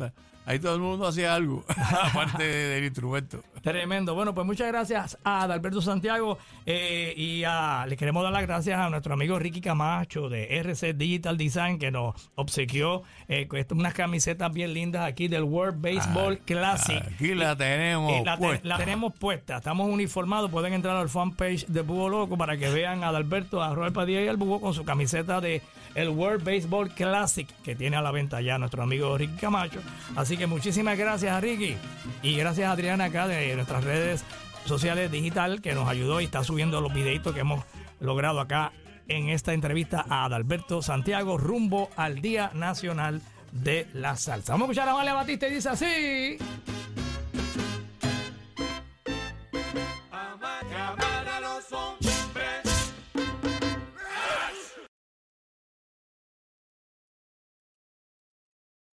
[0.46, 1.64] ahí todo el mundo hacía algo,
[2.04, 3.42] aparte de- del instrumento.
[3.62, 4.14] Tremendo.
[4.14, 8.80] Bueno, pues muchas gracias a Adalberto Santiago eh, y a- le queremos dar las gracias
[8.80, 14.52] a nuestro amigo Ricky Camacho de RC Digital Design que nos obsequió eh, unas camisetas
[14.54, 17.02] bien lindas aquí del World Baseball Classic.
[17.14, 18.14] Aquí la tenemos.
[18.22, 18.68] Y la, te- puesta.
[18.68, 23.04] la tenemos puesta, estamos uniformados, pueden entrar al fanpage de Búho Loco para que vean
[23.04, 25.62] a Adalberto, a Robert Padilla y al Búho con su camiseta de
[25.96, 29.80] el World Baseball Classic que tiene a la venta ya nuestro amigo Ricky Camacho.
[30.16, 31.76] Así que muchísimas gracias a Ricky
[32.22, 34.24] y gracias a Adriana acá de nuestras redes
[34.66, 37.64] sociales digital que nos ayudó y está subiendo los videitos que hemos
[38.00, 38.72] logrado acá
[39.08, 43.22] en esta entrevista a Adalberto Santiago rumbo al Día Nacional
[43.52, 44.54] de la Salsa.
[44.54, 46.38] Vamos a escuchar a Amalia Batista y dice así.